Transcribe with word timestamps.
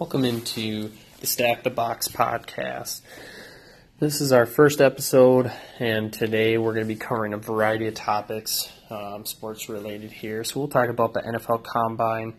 Welcome 0.00 0.24
into 0.24 0.90
the 1.20 1.26
Stack 1.28 1.62
the 1.62 1.70
Box 1.70 2.08
podcast. 2.08 3.00
This 4.00 4.20
is 4.20 4.32
our 4.32 4.44
first 4.44 4.80
episode, 4.80 5.52
and 5.78 6.12
today 6.12 6.58
we're 6.58 6.72
going 6.74 6.84
to 6.84 6.92
be 6.92 6.98
covering 6.98 7.32
a 7.32 7.38
variety 7.38 7.86
of 7.86 7.94
topics, 7.94 8.72
um, 8.90 9.24
sports 9.24 9.68
related 9.68 10.10
here. 10.10 10.42
So 10.42 10.58
we'll 10.58 10.68
talk 10.68 10.88
about 10.88 11.14
the 11.14 11.20
NFL 11.20 11.62
Combine, 11.62 12.34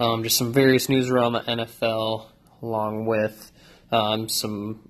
um, 0.00 0.22
just 0.22 0.38
some 0.38 0.50
various 0.54 0.88
news 0.88 1.10
around 1.10 1.34
the 1.34 1.40
NFL, 1.40 2.28
along 2.62 3.04
with 3.04 3.52
um, 3.92 4.30
some 4.30 4.88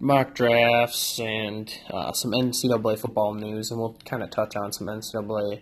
mock 0.00 0.34
drafts 0.34 1.20
and 1.20 1.72
uh, 1.88 2.12
some 2.14 2.32
NCAA 2.32 2.98
football 2.98 3.34
news, 3.34 3.70
and 3.70 3.78
we'll 3.78 3.96
kind 4.04 4.24
of 4.24 4.30
touch 4.30 4.56
on 4.56 4.72
some 4.72 4.88
NCAA 4.88 5.60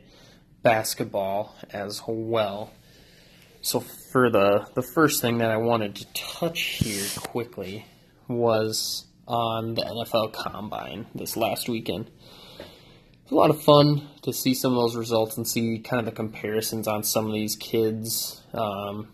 basketball 0.62 1.55
as 1.70 2.00
well. 2.08 2.72
So 3.61 3.80
for 4.16 4.30
the 4.30 4.66
the 4.73 4.80
first 4.80 5.20
thing 5.20 5.37
that 5.38 5.51
I 5.51 5.59
wanted 5.59 5.97
to 5.97 6.06
touch 6.15 6.59
here 6.79 7.05
quickly 7.19 7.84
was 8.29 9.05
on 9.29 9.75
the 9.75 9.83
NFL 9.83 10.33
Combine 10.33 11.05
this 11.15 11.37
last 11.37 11.69
weekend. 11.69 12.11
A 13.30 13.34
lot 13.34 13.51
of 13.51 13.61
fun 13.61 14.09
to 14.23 14.33
see 14.33 14.55
some 14.55 14.73
of 14.73 14.79
those 14.79 14.97
results 14.97 15.37
and 15.37 15.47
see 15.47 15.80
kind 15.80 16.01
of 16.01 16.06
the 16.06 16.12
comparisons 16.12 16.89
on 16.89 17.02
some 17.02 17.27
of 17.27 17.34
these 17.34 17.56
kids. 17.56 18.42
Um, 18.55 19.09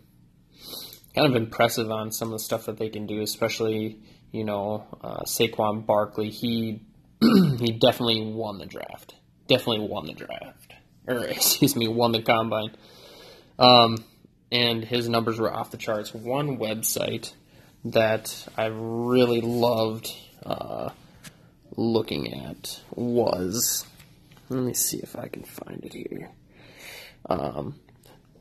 kind 1.17 1.27
of 1.27 1.35
impressive 1.35 1.91
on 1.91 2.13
some 2.13 2.29
of 2.29 2.35
the 2.35 2.45
stuff 2.45 2.67
that 2.67 2.79
they 2.79 2.89
can 2.89 3.09
do, 3.09 3.23
especially 3.23 3.99
you 4.31 4.45
know 4.45 4.87
uh, 5.03 5.23
Saquon 5.25 5.85
Barkley. 5.85 6.31
He 6.31 6.81
he 7.21 7.73
definitely 7.73 8.25
won 8.25 8.59
the 8.59 8.67
draft. 8.67 9.17
Definitely 9.49 9.89
won 9.89 10.07
the 10.07 10.15
draft, 10.15 10.75
or 11.09 11.25
excuse 11.25 11.75
me, 11.75 11.89
won 11.89 12.13
the 12.13 12.23
combine. 12.23 12.77
Um, 13.59 14.05
and 14.53 14.85
his 14.85 15.09
numbers 15.09 15.41
were 15.41 15.53
off 15.53 15.71
the 15.71 15.79
charts. 15.79 16.15
One 16.15 16.59
website 16.59 17.33
that 17.87 18.47
I 18.57 18.67
really 18.67 19.41
loved 19.41 20.15
uh, 20.45 20.91
looking 21.75 22.33
at 22.35 22.81
was, 22.95 23.87
let 24.51 24.63
me 24.63 24.75
see 24.75 24.99
if 24.99 25.17
I 25.17 25.29
can 25.29 25.43
find 25.43 25.83
it 25.83 25.95
here. 25.95 26.31
Um, 27.29 27.77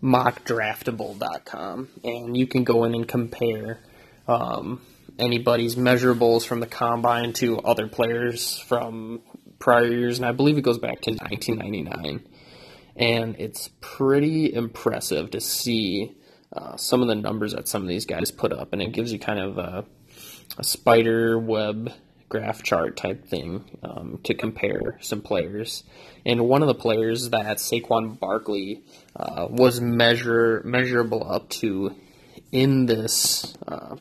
mockdraftable.com, 0.03 1.89
and 2.03 2.37
you 2.37 2.45
can 2.45 2.65
go 2.65 2.83
in 2.83 2.93
and 2.93 3.07
compare 3.07 3.79
um, 4.27 4.81
anybody's 5.17 5.77
measurables 5.77 6.45
from 6.45 6.59
the 6.59 6.67
combine 6.67 7.31
to 7.33 7.59
other 7.59 7.87
players 7.87 8.59
from 8.59 9.21
prior 9.59 9.87
years, 9.87 10.17
and 10.17 10.25
I 10.25 10.33
believe 10.33 10.57
it 10.57 10.63
goes 10.63 10.79
back 10.79 10.99
to 11.01 11.11
1999 11.11 12.25
and 12.95 13.35
it's 13.39 13.69
pretty 13.79 14.53
impressive 14.53 15.31
to 15.31 15.41
see 15.41 16.15
uh, 16.53 16.75
some 16.75 17.01
of 17.01 17.07
the 17.07 17.15
numbers 17.15 17.53
that 17.53 17.67
some 17.67 17.81
of 17.81 17.87
these 17.87 18.05
guys 18.05 18.31
put 18.31 18.51
up, 18.51 18.73
and 18.73 18.81
it 18.81 18.91
gives 18.91 19.11
you 19.11 19.19
kind 19.19 19.39
of 19.39 19.57
a, 19.57 19.85
a 20.57 20.63
spider 20.63 21.39
web 21.39 21.91
graph 22.31 22.63
chart 22.63 22.95
type 22.95 23.25
thing 23.25 23.77
um, 23.83 24.19
to 24.23 24.33
compare 24.33 24.97
some 25.01 25.21
players. 25.21 25.83
And 26.25 26.47
one 26.47 26.61
of 26.61 26.67
the 26.67 26.73
players 26.73 27.29
that 27.29 27.57
Saquon 27.57 28.19
Barkley 28.19 28.83
uh, 29.15 29.47
was 29.49 29.81
measure 29.81 30.61
measurable 30.63 31.29
up 31.29 31.49
to 31.49 31.93
in 32.51 32.85
this 32.85 33.53
uh, 33.67 33.97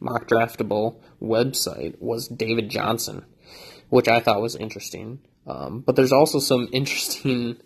mock 0.00 0.26
draftable 0.26 0.96
website 1.22 2.00
was 2.00 2.28
David 2.28 2.70
Johnson, 2.70 3.24
which 3.90 4.08
I 4.08 4.20
thought 4.20 4.42
was 4.42 4.56
interesting. 4.56 5.20
Um, 5.46 5.80
but 5.80 5.94
there's 5.94 6.12
also 6.12 6.38
some 6.38 6.68
interesting 6.72 7.58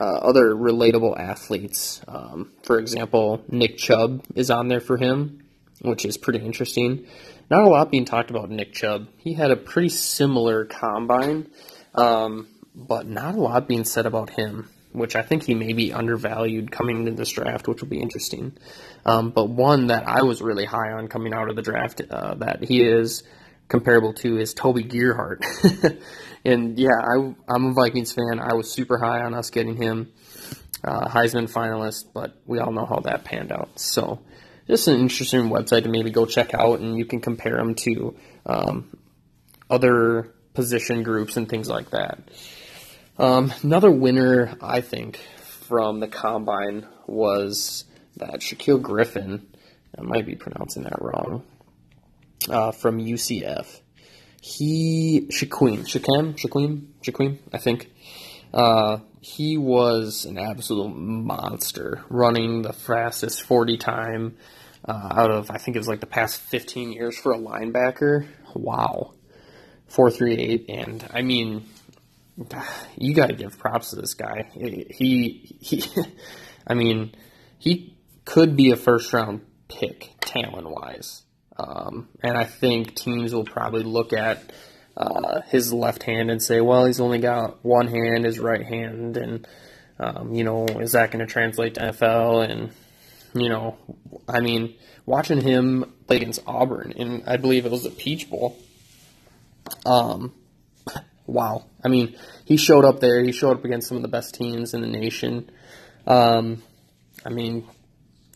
uh, 0.00 0.04
other 0.04 0.54
relatable 0.54 1.18
athletes. 1.18 2.00
Um, 2.06 2.52
for 2.62 2.78
example, 2.78 3.42
Nick 3.48 3.78
Chubb 3.78 4.24
is 4.34 4.50
on 4.50 4.68
there 4.68 4.80
for 4.80 4.96
him, 4.96 5.44
which 5.82 6.04
is 6.04 6.16
pretty 6.16 6.44
interesting. 6.44 7.06
Not 7.50 7.64
a 7.64 7.68
lot 7.68 7.90
being 7.90 8.04
talked 8.04 8.30
about 8.30 8.50
Nick 8.50 8.72
Chubb. 8.72 9.08
He 9.16 9.34
had 9.34 9.50
a 9.50 9.56
pretty 9.56 9.88
similar 9.88 10.64
combine, 10.66 11.48
um, 11.94 12.48
but 12.74 13.06
not 13.06 13.34
a 13.34 13.40
lot 13.40 13.66
being 13.66 13.84
said 13.84 14.06
about 14.06 14.30
him, 14.30 14.68
which 14.92 15.16
I 15.16 15.22
think 15.22 15.44
he 15.44 15.54
may 15.54 15.72
be 15.72 15.92
undervalued 15.92 16.70
coming 16.70 16.98
into 16.98 17.12
this 17.12 17.30
draft, 17.30 17.66
which 17.66 17.80
will 17.80 17.88
be 17.88 18.00
interesting. 18.00 18.52
Um, 19.04 19.30
but 19.30 19.46
one 19.46 19.88
that 19.88 20.06
I 20.06 20.22
was 20.22 20.42
really 20.42 20.66
high 20.66 20.92
on 20.92 21.08
coming 21.08 21.32
out 21.32 21.48
of 21.48 21.56
the 21.56 21.62
draft 21.62 22.02
uh, 22.08 22.34
that 22.34 22.62
he 22.62 22.82
is 22.82 23.24
comparable 23.68 24.12
to 24.14 24.38
is 24.38 24.54
Toby 24.54 24.82
Gerhart. 24.82 25.44
and 26.44 26.78
yeah, 26.78 26.88
I, 26.90 27.54
am 27.54 27.66
a 27.66 27.72
Vikings 27.72 28.12
fan. 28.12 28.40
I 28.40 28.54
was 28.54 28.70
super 28.70 28.98
high 28.98 29.20
on 29.20 29.34
us 29.34 29.50
getting 29.50 29.76
him, 29.76 30.12
uh, 30.84 31.08
Heisman 31.08 31.50
finalist, 31.50 32.06
but 32.14 32.40
we 32.46 32.58
all 32.58 32.72
know 32.72 32.86
how 32.86 33.00
that 33.00 33.24
panned 33.24 33.52
out. 33.52 33.78
So, 33.78 34.20
just 34.66 34.88
an 34.88 35.00
interesting 35.00 35.48
website 35.48 35.84
to 35.84 35.88
maybe 35.88 36.10
go 36.10 36.26
check 36.26 36.54
out, 36.54 36.80
and 36.80 36.96
you 36.96 37.04
can 37.04 37.20
compare 37.20 37.56
them 37.56 37.74
to 37.76 38.16
um, 38.46 38.96
other 39.70 40.34
position 40.54 41.02
groups 41.02 41.36
and 41.36 41.48
things 41.48 41.68
like 41.68 41.90
that. 41.90 42.20
Um, 43.18 43.52
another 43.62 43.90
winner, 43.90 44.56
I 44.60 44.80
think, 44.80 45.18
from 45.38 46.00
the 46.00 46.08
combine 46.08 46.86
was 47.06 47.84
that 48.16 48.40
Shaquille 48.40 48.80
Griffin. 48.80 49.46
I 49.96 50.02
might 50.02 50.26
be 50.26 50.36
pronouncing 50.36 50.84
that 50.84 51.00
wrong. 51.00 51.44
Uh, 52.48 52.70
from 52.70 52.98
UCF 52.98 53.80
he 54.40 55.28
Shaquem 55.30 55.80
Shaquem 55.86 56.38
Shaquem 56.38 56.86
Shaquem 57.02 57.38
I 57.52 57.58
think. 57.58 57.90
Uh, 58.52 58.98
he 59.20 59.58
was 59.58 60.24
an 60.24 60.38
absolute 60.38 60.94
monster 60.94 62.04
running 62.08 62.62
the 62.62 62.72
fastest 62.72 63.42
40 63.42 63.76
time 63.76 64.36
uh, 64.86 65.08
out 65.12 65.30
of 65.30 65.50
I 65.50 65.58
think 65.58 65.76
it 65.76 65.80
was 65.80 65.88
like 65.88 66.00
the 66.00 66.06
past 66.06 66.40
15 66.40 66.92
years 66.92 67.18
for 67.18 67.32
a 67.32 67.38
linebacker. 67.38 68.26
Wow. 68.54 69.14
438 69.88 70.66
and 70.68 71.08
I 71.12 71.22
mean 71.22 71.66
you 72.96 73.14
got 73.14 73.28
to 73.28 73.34
give 73.34 73.58
props 73.58 73.90
to 73.90 73.96
this 73.96 74.14
guy. 74.14 74.48
He 74.52 75.56
he 75.60 75.84
I 76.66 76.74
mean 76.74 77.12
he 77.58 77.96
could 78.24 78.56
be 78.56 78.70
a 78.70 78.76
first 78.76 79.12
round 79.12 79.40
pick 79.68 80.12
talent 80.20 80.70
wise 80.70 81.22
um, 81.58 82.08
and 82.22 82.36
I 82.36 82.44
think 82.44 82.94
teams 82.94 83.34
will 83.34 83.44
probably 83.44 83.82
look 83.82 84.12
at 84.12 84.52
uh, 84.96 85.42
his 85.42 85.72
left 85.72 86.02
hand 86.02 86.30
and 86.30 86.42
say, 86.42 86.60
well, 86.60 86.84
he's 86.84 87.00
only 87.00 87.18
got 87.18 87.64
one 87.64 87.88
hand, 87.88 88.24
his 88.24 88.38
right 88.38 88.64
hand, 88.64 89.16
and 89.16 89.46
um, 89.98 90.34
you 90.34 90.44
know, 90.44 90.66
is 90.66 90.92
that 90.92 91.10
going 91.10 91.26
to 91.26 91.32
translate 91.32 91.74
to 91.74 91.80
NFL? 91.80 92.48
And 92.48 92.70
you 93.34 93.48
know, 93.48 93.76
I 94.28 94.40
mean, 94.40 94.74
watching 95.06 95.40
him 95.40 95.92
play 96.06 96.16
against 96.16 96.42
Auburn, 96.46 96.94
and 96.96 97.24
I 97.26 97.36
believe 97.36 97.66
it 97.66 97.72
was 97.72 97.82
the 97.82 97.90
Peach 97.90 98.30
Bowl. 98.30 98.56
Um, 99.84 100.34
wow. 101.26 101.64
I 101.84 101.88
mean, 101.88 102.16
he 102.44 102.56
showed 102.56 102.84
up 102.84 103.00
there. 103.00 103.22
He 103.22 103.32
showed 103.32 103.58
up 103.58 103.64
against 103.64 103.88
some 103.88 103.96
of 103.96 104.02
the 104.02 104.08
best 104.08 104.34
teams 104.34 104.74
in 104.74 104.80
the 104.80 104.88
nation. 104.88 105.50
Um, 106.06 106.62
I 107.24 107.30
mean, 107.30 107.66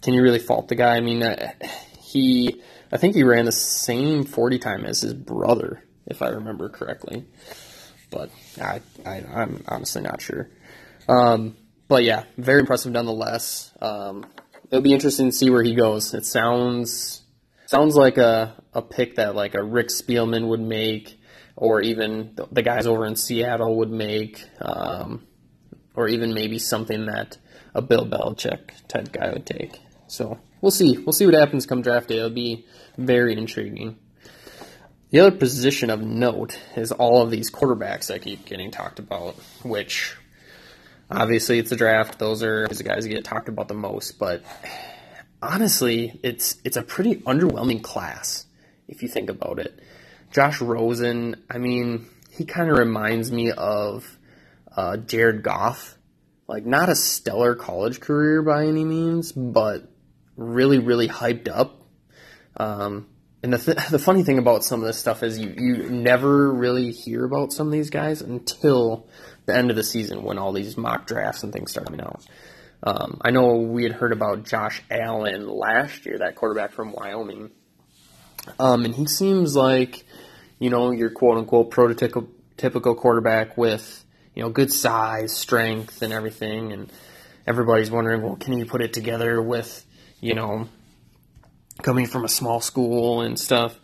can 0.02 0.14
you 0.14 0.22
really 0.22 0.38
fault 0.38 0.68
the 0.68 0.74
guy? 0.74 0.96
I 0.96 1.00
mean, 1.00 1.22
uh, 1.22 1.52
he 2.00 2.62
I 2.92 2.98
think 2.98 3.14
he 3.14 3.22
ran 3.22 3.46
the 3.46 3.52
same 3.52 4.24
40 4.24 4.58
time 4.58 4.84
as 4.84 5.00
his 5.00 5.14
brother, 5.14 5.82
if 6.06 6.20
I 6.20 6.28
remember 6.28 6.68
correctly. 6.68 7.24
But 8.10 8.30
I, 8.60 8.82
I, 9.06 9.22
am 9.34 9.64
honestly 9.66 10.02
not 10.02 10.20
sure. 10.20 10.50
Um, 11.08 11.56
but 11.88 12.04
yeah, 12.04 12.24
very 12.36 12.60
impressive 12.60 12.92
nonetheless. 12.92 13.72
Um, 13.80 14.26
it'll 14.70 14.82
be 14.82 14.92
interesting 14.92 15.30
to 15.30 15.32
see 15.32 15.48
where 15.48 15.62
he 15.62 15.74
goes. 15.74 16.12
It 16.12 16.26
sounds 16.26 17.22
sounds 17.66 17.96
like 17.96 18.18
a, 18.18 18.62
a 18.74 18.82
pick 18.82 19.16
that 19.16 19.34
like 19.34 19.54
a 19.54 19.62
Rick 19.62 19.88
Spielman 19.88 20.48
would 20.48 20.60
make, 20.60 21.18
or 21.56 21.80
even 21.80 22.38
the, 22.50 22.62
guys 22.62 22.86
over 22.86 23.06
in 23.06 23.16
Seattle 23.16 23.76
would 23.76 23.90
make, 23.90 24.44
um, 24.60 25.26
or 25.94 26.08
even 26.08 26.34
maybe 26.34 26.58
something 26.58 27.06
that 27.06 27.38
a 27.74 27.80
Bill 27.80 28.06
Belichick 28.06 28.86
type 28.88 29.10
guy 29.12 29.32
would 29.32 29.46
take. 29.46 29.80
So 30.06 30.38
we'll 30.62 30.70
see. 30.70 30.96
We'll 30.96 31.12
see 31.12 31.26
what 31.26 31.34
happens 31.34 31.66
come 31.66 31.82
draft 31.82 32.08
day. 32.08 32.16
It'll 32.16 32.30
be 32.30 32.64
very 32.96 33.36
intriguing. 33.36 33.98
The 35.10 35.20
other 35.20 35.36
position 35.36 35.90
of 35.90 36.00
note 36.00 36.58
is 36.74 36.90
all 36.90 37.20
of 37.20 37.30
these 37.30 37.50
quarterbacks 37.50 38.06
that 38.06 38.22
keep 38.22 38.46
getting 38.46 38.70
talked 38.70 38.98
about, 38.98 39.34
which 39.62 40.16
obviously 41.10 41.58
it's 41.58 41.70
a 41.70 41.76
draft. 41.76 42.18
Those 42.18 42.42
are 42.42 42.66
the 42.66 42.82
guys 42.82 43.04
that 43.04 43.10
get 43.10 43.24
talked 43.24 43.50
about 43.50 43.68
the 43.68 43.74
most, 43.74 44.18
but 44.18 44.42
honestly, 45.42 46.18
it's 46.22 46.56
it's 46.64 46.78
a 46.78 46.82
pretty 46.82 47.16
underwhelming 47.16 47.82
class 47.82 48.46
if 48.88 49.02
you 49.02 49.08
think 49.08 49.28
about 49.28 49.58
it. 49.58 49.80
Josh 50.30 50.62
Rosen, 50.62 51.44
I 51.50 51.58
mean, 51.58 52.06
he 52.30 52.46
kind 52.46 52.70
of 52.70 52.78
reminds 52.78 53.30
me 53.30 53.50
of 53.50 54.18
uh, 54.74 54.96
Jared 54.96 55.42
Goff. 55.42 55.98
Like, 56.48 56.64
not 56.64 56.88
a 56.88 56.94
stellar 56.94 57.54
college 57.54 58.00
career 58.00 58.42
by 58.42 58.66
any 58.66 58.84
means, 58.84 59.32
but 59.32 59.91
really, 60.36 60.78
really 60.78 61.08
hyped 61.08 61.48
up 61.48 61.82
um, 62.56 63.06
and 63.42 63.52
the, 63.52 63.58
th- 63.58 63.88
the 63.90 63.98
funny 63.98 64.22
thing 64.22 64.38
about 64.38 64.64
some 64.64 64.80
of 64.80 64.86
this 64.86 64.98
stuff 64.98 65.22
is 65.22 65.38
you, 65.38 65.54
you 65.56 65.90
never 65.90 66.52
really 66.52 66.90
hear 66.90 67.24
about 67.24 67.52
some 67.52 67.66
of 67.66 67.72
these 67.72 67.90
guys 67.90 68.20
until 68.20 69.06
the 69.46 69.56
end 69.56 69.70
of 69.70 69.76
the 69.76 69.84
season 69.84 70.22
when 70.22 70.38
all 70.38 70.52
these 70.52 70.76
mock 70.76 71.06
drafts 71.06 71.42
and 71.42 71.52
things 71.52 71.72
start 71.72 71.86
coming 71.86 72.00
out. 72.00 72.24
Um, 72.84 73.20
I 73.22 73.30
know 73.30 73.56
we 73.56 73.84
had 73.84 73.92
heard 73.92 74.12
about 74.12 74.44
Josh 74.44 74.82
Allen 74.90 75.48
last 75.48 76.04
year, 76.04 76.18
that 76.18 76.34
quarterback 76.34 76.72
from 76.72 76.92
Wyoming. 76.92 77.50
Um, 78.58 78.84
and 78.84 78.94
he 78.94 79.06
seems 79.06 79.54
like, 79.54 80.04
you 80.58 80.68
know, 80.68 80.90
your 80.90 81.10
quote 81.10 81.38
unquote 81.38 81.70
prototypical 81.70 82.28
typical 82.56 82.94
quarterback 82.94 83.56
with, 83.56 84.04
you 84.34 84.42
know, 84.42 84.50
good 84.50 84.72
size, 84.72 85.36
strength, 85.36 86.02
and 86.02 86.12
everything. 86.12 86.72
And 86.72 86.92
everybody's 87.46 87.90
wondering, 87.90 88.22
well, 88.22 88.36
can 88.36 88.52
he 88.52 88.64
put 88.64 88.82
it 88.82 88.92
together 88.92 89.40
with, 89.40 89.84
you 90.22 90.34
know, 90.34 90.68
coming 91.82 92.06
from 92.06 92.24
a 92.24 92.28
small 92.28 92.60
school 92.60 93.20
and 93.20 93.38
stuff? 93.38 93.78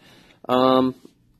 Um, 0.48 0.94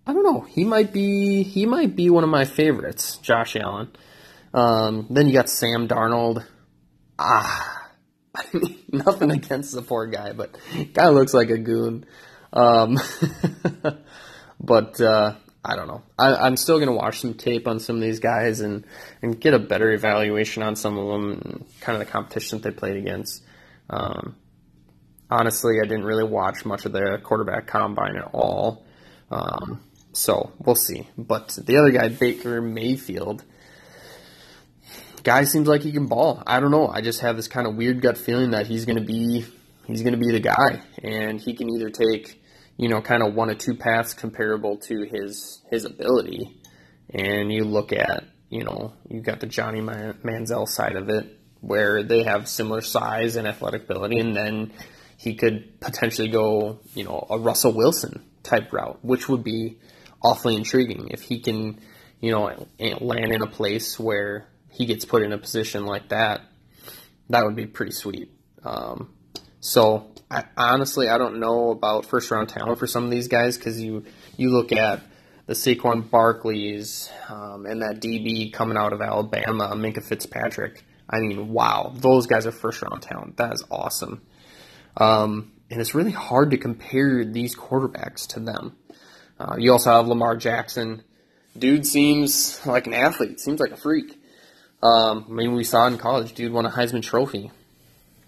I 0.07 0.13
don't 0.13 0.25
know. 0.25 0.41
He 0.41 0.65
might 0.65 0.93
be 0.93 1.43
he 1.43 1.65
might 1.65 1.97
be 1.97 2.11
one 2.11 2.25
of 2.25 2.31
my 2.31 2.45
favorites, 2.45 3.17
Josh 3.19 3.57
Allen. 3.57 3.89
Um, 4.53 5.07
then 5.09 5.29
you 5.29 5.33
got 5.33 5.49
Sam 5.49 5.89
Darnold. 5.89 6.45
Ah, 7.19 7.91
I 8.35 8.45
mean, 8.53 8.79
nothing 8.89 9.31
against 9.31 9.75
the 9.75 9.83
poor 9.83 10.07
guy, 10.07 10.33
but 10.33 10.57
guy 10.93 11.09
looks 11.09 11.33
like 11.33 11.51
a 11.51 11.59
goon. 11.59 12.05
Um, 12.53 12.99
but 14.61 15.01
uh, 15.01 15.35
I 15.65 15.77
don't 15.77 15.89
know. 15.89 16.03
I, 16.19 16.47
am 16.47 16.57
still 16.57 16.79
gonna 16.79 16.95
watch 16.95 17.21
some 17.21 17.35
tape 17.35 17.69
on 17.69 17.79
some 17.79 17.97
of 17.97 18.03
these 18.03 18.21
guys 18.21 18.61
and 18.61 18.85
and 19.23 19.41
get 19.41 19.55
a 19.55 19.59
better 19.59 19.93
evaluation 19.93 20.63
on 20.63 20.75
some 20.75 20.99
of 20.99 21.07
them, 21.07 21.31
and 21.33 21.65
kind 21.81 22.01
of 22.01 22.07
the 22.07 22.11
competition 22.11 22.59
that 22.59 22.71
they 22.71 22.77
played 22.77 22.97
against. 22.97 23.45
Um, 23.91 24.37
honestly, 25.31 25.79
I 25.83 25.87
didn't 25.87 26.05
really 26.05 26.25
watch 26.25 26.65
much 26.65 26.85
of 26.85 26.93
the 26.93 27.21
quarterback 27.23 27.67
combine 27.67 28.17
at 28.17 28.31
all. 28.33 28.85
Um, 29.31 29.81
so 30.13 30.53
we'll 30.59 30.75
see. 30.75 31.09
But 31.17 31.59
the 31.65 31.77
other 31.77 31.91
guy, 31.91 32.09
Baker 32.09 32.61
Mayfield, 32.61 33.45
guy 35.23 35.45
seems 35.45 35.69
like 35.69 35.83
he 35.83 35.93
can 35.93 36.07
ball. 36.07 36.43
I 36.47 36.61
don't 36.61 36.71
know. 36.71 36.89
I 36.89 37.01
just 37.01 37.21
have 37.21 37.37
this 37.37 37.49
kind 37.49 37.67
of 37.67 37.77
weird 37.77 38.01
gut 38.01 38.19
feeling 38.19 38.51
that 38.51 38.67
he's 38.67 38.85
going 38.85 38.99
to 38.99 39.05
be 39.05 39.45
he's 39.87 40.03
going 40.03 40.15
to 40.15 40.19
be 40.19 40.33
the 40.33 40.41
guy, 40.41 40.83
and 41.03 41.41
he 41.41 41.55
can 41.55 41.71
either 41.71 41.91
take 41.91 42.43
you 42.77 42.89
know 42.89 43.01
kind 43.01 43.23
of 43.23 43.35
one 43.35 43.51
or 43.51 43.55
two 43.55 43.75
paths 43.75 44.15
comparable 44.15 44.79
to 44.79 45.03
his 45.03 45.63
his 45.71 45.85
ability, 45.85 46.61
and 47.11 47.53
you 47.53 47.65
look 47.65 47.93
at 47.93 48.25
you 48.49 48.65
know 48.65 48.93
you 49.09 49.21
got 49.21 49.41
the 49.41 49.47
Johnny 49.47 49.81
Manziel 49.81 50.67
side 50.67 50.97
of 50.97 51.09
it 51.09 51.39
where 51.61 52.05
they 52.05 52.23
have 52.23 52.49
similar 52.49 52.81
size 52.81 53.37
and 53.37 53.47
athletic 53.47 53.85
ability, 53.85 54.19
and 54.19 54.35
then 54.35 54.73
he 55.19 55.35
could 55.35 55.79
potentially 55.81 56.29
go 56.29 56.79
you 56.95 57.05
know 57.05 57.27
a 57.29 57.39
Russell 57.39 57.73
Wilson 57.73 58.25
type 58.43 58.73
route, 58.73 58.99
which 59.03 59.29
would 59.29 59.45
be 59.45 59.77
awfully 60.23 60.57
intriguing 60.57 61.09
if 61.11 61.23
he 61.23 61.41
can 61.41 61.79
you 62.21 62.31
know 62.31 62.67
land 62.79 63.33
in 63.33 63.43
a 63.43 63.47
place 63.47 64.01
where 64.01 64.49
he 64.71 64.87
gets 64.87 65.05
put 65.05 65.23
in 65.23 65.33
a 65.33 65.39
position 65.39 65.85
like 65.85 66.09
that, 66.09 66.41
that 67.29 67.45
would 67.45 67.57
be 67.57 67.67
pretty 67.67 67.93
sweet. 67.93 68.31
Um, 68.65 69.11
so 69.61 70.13
I, 70.31 70.45
honestly, 70.57 71.09
I 71.09 71.19
don't 71.19 71.41
know 71.41 71.71
about 71.71 72.07
first 72.07 72.31
round 72.31 72.49
talent 72.49 72.79
for 72.79 72.87
some 72.87 73.05
of 73.05 73.11
these 73.11 73.29
guys 73.29 73.59
because 73.59 73.81
you 73.81 74.05
you 74.37 74.51
look 74.51 74.73
at 74.73 75.03
the 75.47 75.55
Saquon 75.55 76.09
Barkleys 76.09 77.11
um, 77.31 77.65
and 77.65 77.83
that 77.83 78.01
DB 78.01 78.53
coming 78.53 78.77
out 78.77 78.93
of 78.93 79.01
Alabama, 79.01 79.73
Minkah 79.75 80.03
Fitzpatrick. 80.03 80.85
I 81.09 81.21
mean, 81.21 81.49
wow, 81.49 81.93
those 81.95 82.27
guys 82.27 82.47
are 82.47 82.53
first 82.53 82.83
round 82.83 83.03
talent. 83.03 83.39
That 83.39 83.55
is 83.55 83.65
awesome. 83.71 84.21
Um, 84.99 85.53
and 85.71 85.81
it's 85.81 85.95
really 85.95 86.11
hard 86.11 86.51
to 86.51 86.59
compare 86.59 87.25
these 87.25 87.57
quarterbacks 87.57 88.27
to 88.29 88.41
them. 88.41 88.77
Uh, 89.39 89.57
you 89.59 89.73
also 89.73 89.91
have 89.91 90.09
Lamar 90.09 90.37
Jackson. 90.37 91.03
Dude 91.57 91.87
seems 91.87 92.65
like 92.67 92.87
an 92.87 92.95
athlete, 92.95 93.41
seems 93.41 93.61
like 93.61 93.71
a 93.71 93.77
freak. 93.77 94.21
Um, 94.83 95.27
I 95.29 95.33
mean, 95.33 95.55
we 95.55 95.65
saw 95.65 95.87
in 95.87 95.99
college, 95.99 96.35
dude 96.35 96.53
won 96.53 96.67
a 96.67 96.71
Heisman 96.71 97.03
Trophy. 97.03 97.51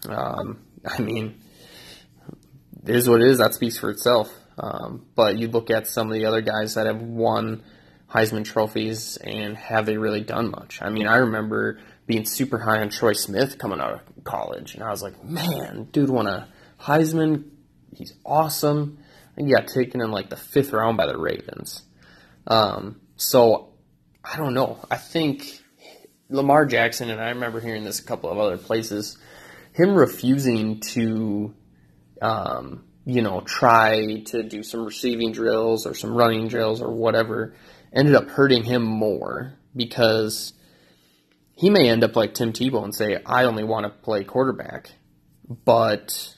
Um, 0.09 0.61
I 0.87 1.01
mean, 1.01 1.41
it 2.87 2.97
is 2.97 3.09
what 3.09 3.21
it 3.21 3.29
is. 3.29 3.39
That 3.39 3.55
speaks 3.55 3.79
for 3.79 3.91
itself. 3.91 4.33
Um, 4.59 5.07
but 5.15 5.39
you 5.39 5.49
look 5.49 5.71
at 5.71 5.87
some 5.87 6.09
of 6.09 6.15
the 6.15 6.27
other 6.27 6.41
guys 6.41 6.75
that 6.75 6.87
have 6.87 7.01
won 7.01 7.63
Heisman 8.13 8.45
trophies, 8.45 9.17
and 9.17 9.57
have 9.57 9.87
they 9.87 9.97
really 9.97 10.21
done 10.21 10.51
much? 10.51 10.81
I 10.83 10.91
mean, 10.91 11.07
I 11.07 11.17
remember 11.17 11.79
being 12.07 12.25
super 12.25 12.59
high 12.59 12.81
on 12.81 12.91
Troy 12.91 13.13
Smith 13.13 13.59
coming 13.59 13.81
out 13.81 13.93
of 13.93 14.25
college, 14.25 14.75
and 14.75 14.83
I 14.83 14.91
was 14.91 15.03
like, 15.03 15.23
man, 15.25 15.89
dude 15.93 16.11
won 16.11 16.27
a 16.27 16.49
Heisman. 16.81 17.51
He's 17.95 18.15
awesome. 18.25 18.99
He 19.37 19.53
got 19.53 19.69
taken 19.69 20.01
in 20.01 20.11
like 20.11 20.31
the 20.31 20.37
fifth 20.37 20.73
round 20.73 20.97
by 20.97 21.07
the 21.07 21.19
Ravens. 21.19 21.83
Um, 22.47 23.01
so 23.17 23.71
I 24.25 24.37
don't 24.37 24.55
know. 24.55 24.79
I 24.91 24.97
think 24.97 25.61
Lamar 26.29 26.67
Jackson, 26.67 27.11
and 27.11 27.21
I 27.21 27.31
remember 27.31 27.61
hearing 27.61 27.85
this 27.85 28.01
a 28.01 28.05
couple 28.05 28.31
of 28.31 28.39
other 28.39 28.59
places, 28.59 29.19
him 29.73 29.95
refusing 29.95 30.81
to, 30.81 31.55
um, 32.23 32.85
you 33.05 33.23
know, 33.23 33.41
try 33.41 34.21
to 34.27 34.43
do 34.43 34.63
some 34.63 34.85
receiving 34.85 35.33
drills 35.33 35.87
or 35.87 35.95
some 35.95 36.15
running 36.15 36.49
drills 36.49 36.81
or 36.81 36.93
whatever, 36.93 37.55
ended 37.93 38.15
up 38.15 38.29
hurting 38.29 38.65
him 38.65 38.83
more 38.83 39.55
because 39.75 40.53
he 41.55 41.71
may 41.71 41.89
end 41.89 42.05
up 42.05 42.17
like 42.17 42.35
Tim 42.35 42.53
Tebow 42.53 42.85
and 42.85 42.95
say, 42.95 43.19
I 43.25 43.45
only 43.45 43.65
want 43.65 43.85
to 43.85 43.91
play 43.91 44.25
quarterback, 44.25 44.91
but, 45.65 46.37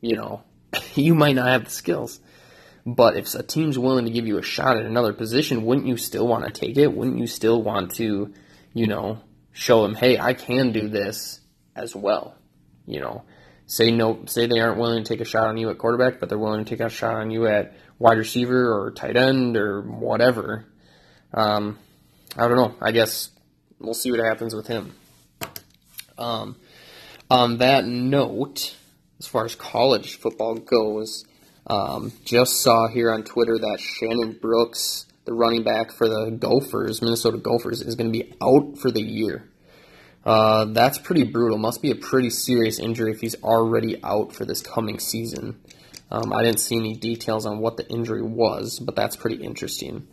you 0.00 0.16
know, 0.16 0.42
you 0.94 1.14
might 1.14 1.36
not 1.36 1.48
have 1.48 1.64
the 1.64 1.70
skills. 1.70 2.20
But 2.86 3.16
if 3.16 3.34
a 3.34 3.42
team's 3.42 3.78
willing 3.78 4.06
to 4.06 4.10
give 4.10 4.26
you 4.26 4.38
a 4.38 4.42
shot 4.42 4.78
at 4.78 4.86
another 4.86 5.12
position, 5.12 5.64
wouldn't 5.64 5.86
you 5.86 5.98
still 5.98 6.26
want 6.26 6.44
to 6.44 6.50
take 6.50 6.78
it? 6.78 6.92
Wouldn't 6.92 7.18
you 7.18 7.26
still 7.26 7.62
want 7.62 7.94
to 7.96 8.32
you 8.78 8.86
know, 8.86 9.18
show 9.52 9.82
them, 9.82 9.94
hey, 9.94 10.18
I 10.18 10.34
can 10.34 10.72
do 10.72 10.88
this 10.88 11.40
as 11.74 11.94
well. 11.96 12.34
You 12.86 13.00
know, 13.00 13.24
say 13.66 13.90
no, 13.90 14.24
say 14.26 14.46
they 14.46 14.60
aren't 14.60 14.78
willing 14.78 15.04
to 15.04 15.08
take 15.08 15.20
a 15.20 15.24
shot 15.24 15.48
on 15.48 15.56
you 15.56 15.70
at 15.70 15.78
quarterback, 15.78 16.20
but 16.20 16.28
they're 16.28 16.38
willing 16.38 16.64
to 16.64 16.70
take 16.70 16.80
a 16.80 16.88
shot 16.88 17.14
on 17.14 17.30
you 17.30 17.46
at 17.46 17.74
wide 17.98 18.18
receiver 18.18 18.72
or 18.72 18.92
tight 18.92 19.16
end 19.16 19.56
or 19.56 19.82
whatever. 19.82 20.64
Um, 21.34 21.78
I 22.36 22.46
don't 22.46 22.56
know. 22.56 22.74
I 22.80 22.92
guess 22.92 23.30
we'll 23.78 23.94
see 23.94 24.10
what 24.10 24.20
happens 24.20 24.54
with 24.54 24.66
him. 24.66 24.94
Um, 26.16 26.56
on 27.30 27.58
that 27.58 27.84
note, 27.84 28.74
as 29.18 29.26
far 29.26 29.44
as 29.44 29.54
college 29.54 30.18
football 30.18 30.54
goes, 30.54 31.24
um, 31.66 32.12
just 32.24 32.62
saw 32.62 32.88
here 32.88 33.12
on 33.12 33.24
Twitter 33.24 33.58
that 33.58 33.78
Shannon 33.80 34.38
Brooks 34.40 35.06
the 35.28 35.34
running 35.34 35.62
back 35.62 35.92
for 35.92 36.08
the 36.08 36.30
Gophers, 36.30 37.02
Minnesota 37.02 37.36
Gophers, 37.36 37.82
is 37.82 37.96
going 37.96 38.10
to 38.10 38.18
be 38.18 38.34
out 38.42 38.78
for 38.78 38.90
the 38.90 39.02
year. 39.02 39.46
Uh, 40.24 40.64
that's 40.66 40.98
pretty 40.98 41.24
brutal. 41.24 41.58
Must 41.58 41.82
be 41.82 41.90
a 41.90 41.94
pretty 41.94 42.30
serious 42.30 42.78
injury 42.78 43.12
if 43.12 43.20
he's 43.20 43.34
already 43.42 44.02
out 44.02 44.32
for 44.32 44.46
this 44.46 44.62
coming 44.62 44.98
season. 44.98 45.60
Um, 46.10 46.32
I 46.32 46.42
didn't 46.42 46.60
see 46.60 46.76
any 46.76 46.94
details 46.94 47.44
on 47.44 47.58
what 47.58 47.76
the 47.76 47.86
injury 47.88 48.22
was, 48.22 48.78
but 48.78 48.96
that's 48.96 49.16
pretty 49.16 49.44
interesting. 49.44 50.08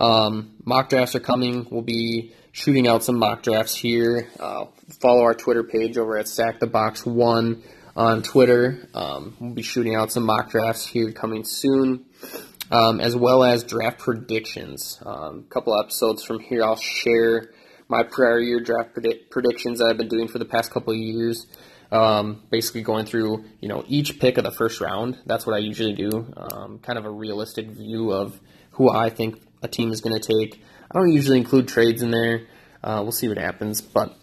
Um, 0.00 0.56
mock 0.64 0.88
drafts 0.88 1.14
are 1.14 1.20
coming. 1.20 1.68
We'll 1.70 1.82
be 1.82 2.32
shooting 2.50 2.88
out 2.88 3.04
some 3.04 3.20
mock 3.20 3.44
drafts 3.44 3.76
here. 3.76 4.28
Uh, 4.40 4.64
follow 5.00 5.22
our 5.22 5.34
Twitter 5.34 5.62
page 5.62 5.96
over 5.96 6.18
at 6.18 6.26
Stack 6.26 6.58
the 6.58 6.66
Box 6.66 7.06
One 7.06 7.62
on 7.96 8.22
Twitter. 8.22 8.88
Um, 8.94 9.36
we'll 9.40 9.54
be 9.54 9.62
shooting 9.62 9.94
out 9.94 10.12
some 10.12 10.24
mock 10.24 10.50
drafts 10.50 10.86
here 10.86 11.12
coming 11.12 11.44
soon 11.44 12.06
um, 12.70 13.00
as 13.00 13.16
well 13.16 13.42
as 13.42 13.64
draft 13.64 13.98
predictions. 13.98 14.98
A 15.02 15.08
um, 15.08 15.44
couple 15.48 15.78
episodes 15.78 16.22
from 16.22 16.40
here, 16.40 16.62
I'll 16.62 16.76
share 16.76 17.50
my 17.88 18.02
prior 18.04 18.38
year 18.38 18.60
draft 18.60 18.92
predict- 18.92 19.30
predictions 19.30 19.78
that 19.78 19.86
I've 19.86 19.98
been 19.98 20.08
doing 20.08 20.28
for 20.28 20.38
the 20.38 20.44
past 20.44 20.70
couple 20.70 20.92
of 20.92 20.98
years. 20.98 21.46
Um, 21.92 22.42
basically, 22.50 22.82
going 22.82 23.04
through 23.04 23.44
you 23.60 23.68
know 23.68 23.84
each 23.88 24.20
pick 24.20 24.38
of 24.38 24.44
the 24.44 24.52
first 24.52 24.80
round. 24.80 25.18
That's 25.26 25.44
what 25.44 25.56
I 25.56 25.58
usually 25.58 25.92
do. 25.92 26.32
Um, 26.36 26.78
kind 26.78 26.96
of 26.96 27.04
a 27.04 27.10
realistic 27.10 27.68
view 27.68 28.12
of 28.12 28.38
who 28.72 28.88
I 28.88 29.10
think 29.10 29.42
a 29.62 29.68
team 29.68 29.90
is 29.90 30.00
going 30.00 30.18
to 30.18 30.20
take. 30.20 30.62
I 30.88 30.98
don't 30.98 31.12
usually 31.12 31.38
include 31.38 31.66
trades 31.66 32.02
in 32.02 32.12
there. 32.12 32.46
Uh, 32.82 33.00
we'll 33.02 33.12
see 33.12 33.26
what 33.26 33.38
happens, 33.38 33.80
but 33.80 34.16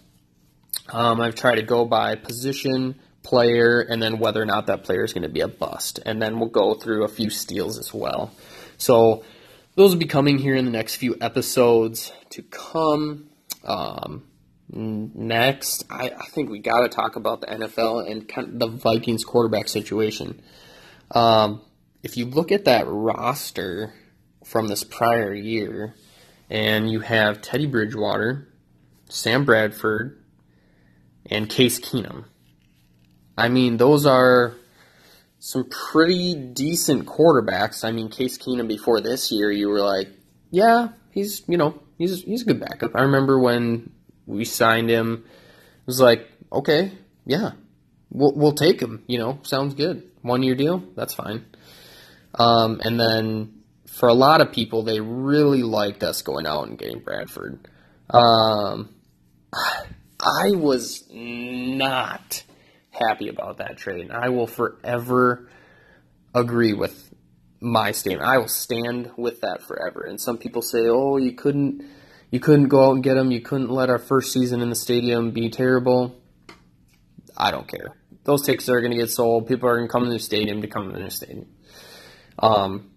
um, 0.93 1.19
I've 1.19 1.36
tried 1.36 1.55
to 1.55 1.62
go 1.62 1.83
by 1.83 2.15
position, 2.15 2.95
player 3.27 3.81
and 3.81 4.01
then 4.01 4.19
whether 4.19 4.41
or 4.41 4.46
not 4.46 4.67
that 4.67 4.84
player 4.84 5.03
is 5.03 5.13
going 5.13 5.24
to 5.24 5.29
be 5.29 5.41
a 5.41 5.48
bust. 5.48 6.00
And 6.05 6.22
then 6.22 6.39
we'll 6.39 6.50
go 6.50 6.74
through 6.74 7.03
a 7.03 7.10
few 7.10 7.29
steals 7.29 7.77
as 7.77 7.93
well. 7.93 8.31
So 8.77 9.24
those 9.75 9.91
will 9.91 10.00
be 10.00 10.05
coming 10.05 10.38
here 10.38 10.55
in 10.55 10.65
the 10.65 10.72
next 10.72 10.96
few 10.96 11.17
episodes 11.19 12.12
to 12.29 12.41
come. 12.41 13.29
Um, 13.65 14.24
next, 14.69 15.86
I, 15.89 16.12
I, 16.17 16.25
think 16.27 16.50
we 16.50 16.60
got 16.60 16.81
to 16.81 16.89
talk 16.89 17.15
about 17.15 17.41
the 17.41 17.48
NFL 17.48 18.10
and 18.10 18.27
kind 18.27 18.48
of 18.48 18.60
the 18.60 18.67
Vikings 18.67 19.25
quarterback 19.25 19.67
situation. 19.67 20.41
Um, 21.12 21.62
if 22.03 22.15
you 22.15 22.25
look 22.25 22.51
at 22.51 22.65
that 22.65 22.86
roster 22.88 23.93
from 24.43 24.67
this 24.67 24.84
prior 24.84 25.34
year, 25.34 25.96
and 26.50 26.89
you 26.89 27.01
have 27.01 27.41
Teddy 27.41 27.65
Bridgewater, 27.65 28.48
Sam 29.10 29.46
Bradford, 29.46 30.24
and 31.25 31.50
Case 31.50 31.79
Keenum. 31.79 32.25
I 33.38 33.50
mean, 33.50 33.77
those 33.77 34.06
are 34.06 34.56
some 35.39 35.70
pretty 35.70 36.34
decent 36.34 37.06
quarterbacks. 37.06 37.84
I 37.84 37.91
mean, 37.91 38.10
Case 38.10 38.38
Keenum 38.38 38.67
before 38.67 39.01
this 39.01 39.32
year, 39.32 39.51
you 39.51 39.70
were 39.70 39.82
like, 39.82 40.10
yeah, 40.50 40.89
he's 41.12 41.44
you 41.48 41.58
know 41.58 41.79
he's 41.98 42.24
he's 42.24 42.41
a 42.41 42.46
good 42.46 42.60
backup. 42.60 42.91
I 42.96 43.03
remember 43.03 43.39
when 43.39 43.91
we 44.25 44.46
signed 44.46 44.89
him, 44.89 45.24
it 45.25 45.88
was 45.88 46.01
like, 46.01 46.27
okay, 46.51 46.91
yeah, 47.25 47.51
we'll 48.10 48.34
we'll 48.36 48.53
take 48.53 48.82
him. 48.82 49.03
You 49.08 49.20
know, 49.20 49.39
sounds 49.44 49.75
good. 49.75 50.03
One 50.22 50.44
year 50.44 50.56
deal, 50.56 50.84
that's 50.96 51.13
fine. 51.13 51.46
Um, 52.36 52.82
and 52.84 53.00
then 53.00 53.63
for 53.86 54.10
a 54.10 54.13
lot 54.13 54.41
of 54.41 54.51
people, 54.51 54.84
they 54.84 55.00
really 55.00 55.63
liked 55.63 56.03
us 56.03 56.22
going 56.22 56.46
out 56.46 56.67
and 56.67 56.77
getting 56.77 57.00
Bradford. 57.00 57.67
Um, 58.10 58.89
I 60.20 60.56
was 60.56 61.03
not 61.12 62.44
happy 63.08 63.30
about 63.30 63.58
that 63.58 63.77
trade. 63.77 64.01
And 64.01 64.13
I 64.13 64.30
will 64.30 64.48
forever 64.48 65.50
agree 66.34 66.74
with 66.74 67.13
my 67.60 67.92
statement. 67.92 68.27
I 68.27 68.38
will 68.38 68.48
stand 68.48 69.12
with 69.18 69.42
that 69.42 69.63
forever. 69.63 70.01
And 70.01 70.20
some 70.20 70.38
people 70.38 70.62
say, 70.62 70.88
"Oh, 70.88 71.18
you 71.18 71.34
couldn't, 71.34 71.84
you 72.32 72.39
couldn't 72.39 72.68
go 72.68 72.88
out 72.89 72.96
and 72.96 73.04
get 73.04 73.18
him. 73.18 73.32
You 73.32 73.42
couldn't 73.42 73.70
let 73.70 73.89
our 73.89 74.00
first 74.00 74.32
season 74.32 74.62
in 74.62 74.70
the 74.70 74.75
stadium 74.75 75.32
be 75.32 75.50
terrible." 75.50 76.16
I 77.38 77.51
don't 77.51 77.68
care. 77.68 77.96
Those 78.24 78.42
tickets 78.42 78.68
are 78.68 78.82
going 78.82 78.92
to 78.92 78.98
get 78.98 79.12
sold. 79.12 79.48
People 79.48 79.70
are 79.70 79.77
going 79.77 79.88
to 79.88 79.92
come 79.92 80.04
to 80.06 80.10
the 80.10 80.20
stadium 80.20 80.62
to 80.62 80.68
come 80.68 80.92
to 80.92 81.00
the 81.00 81.12
stadium. 81.12 81.48
Um, 82.39 82.92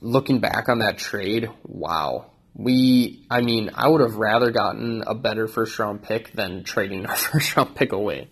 looking 0.00 0.40
back 0.40 0.68
on 0.68 0.78
that 0.78 0.98
trade, 0.98 1.48
wow. 1.62 2.32
We, 2.54 3.24
I 3.30 3.40
mean, 3.42 3.70
I 3.74 3.88
would 3.88 4.00
have 4.00 4.16
rather 4.16 4.50
gotten 4.50 5.04
a 5.06 5.14
better 5.14 5.46
first 5.46 5.78
round 5.78 6.02
pick 6.02 6.32
than 6.32 6.64
trading 6.64 7.06
our 7.06 7.16
first 7.16 7.56
round 7.56 7.74
pick 7.74 7.92
away. 7.92 8.28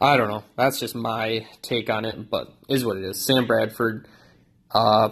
I 0.00 0.16
don't 0.16 0.28
know. 0.28 0.44
That's 0.56 0.78
just 0.78 0.94
my 0.94 1.46
take 1.60 1.90
on 1.90 2.04
it, 2.04 2.30
but 2.30 2.52
is 2.68 2.84
what 2.84 2.96
it 2.96 3.04
is. 3.04 3.24
Sam 3.24 3.46
Bradford, 3.46 4.06
uh, 4.70 5.10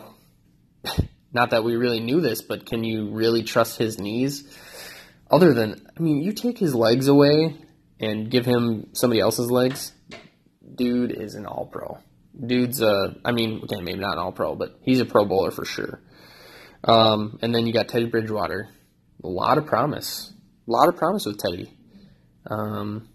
not 1.32 1.50
that 1.50 1.64
we 1.64 1.76
really 1.76 2.00
knew 2.00 2.20
this, 2.20 2.42
but 2.42 2.66
can 2.66 2.84
you 2.84 3.10
really 3.10 3.42
trust 3.42 3.78
his 3.78 3.98
knees? 3.98 4.44
Other 5.28 5.52
than, 5.52 5.86
I 5.96 6.00
mean, 6.00 6.22
you 6.22 6.32
take 6.32 6.58
his 6.58 6.74
legs 6.74 7.08
away 7.08 7.56
and 7.98 8.30
give 8.30 8.46
him 8.46 8.90
somebody 8.92 9.20
else's 9.20 9.50
legs, 9.50 9.92
dude 10.76 11.10
is 11.10 11.34
an 11.34 11.46
all 11.46 11.66
pro. 11.66 11.98
Dude's 12.38 12.80
a, 12.80 13.16
I 13.24 13.32
mean, 13.32 13.62
okay, 13.64 13.80
maybe 13.80 13.98
not 13.98 14.12
an 14.12 14.18
all 14.20 14.32
pro, 14.32 14.54
but 14.54 14.78
he's 14.82 15.00
a 15.00 15.06
pro 15.06 15.24
bowler 15.24 15.50
for 15.50 15.64
sure. 15.64 16.00
Um, 16.84 17.38
and 17.42 17.52
then 17.52 17.66
you 17.66 17.72
got 17.72 17.88
Teddy 17.88 18.06
Bridgewater. 18.06 18.68
A 19.24 19.28
lot 19.28 19.58
of 19.58 19.66
promise. 19.66 20.32
A 20.68 20.70
lot 20.70 20.88
of 20.88 20.96
promise 20.96 21.26
with 21.26 21.38
Teddy. 21.38 21.72
Um, 22.48 23.08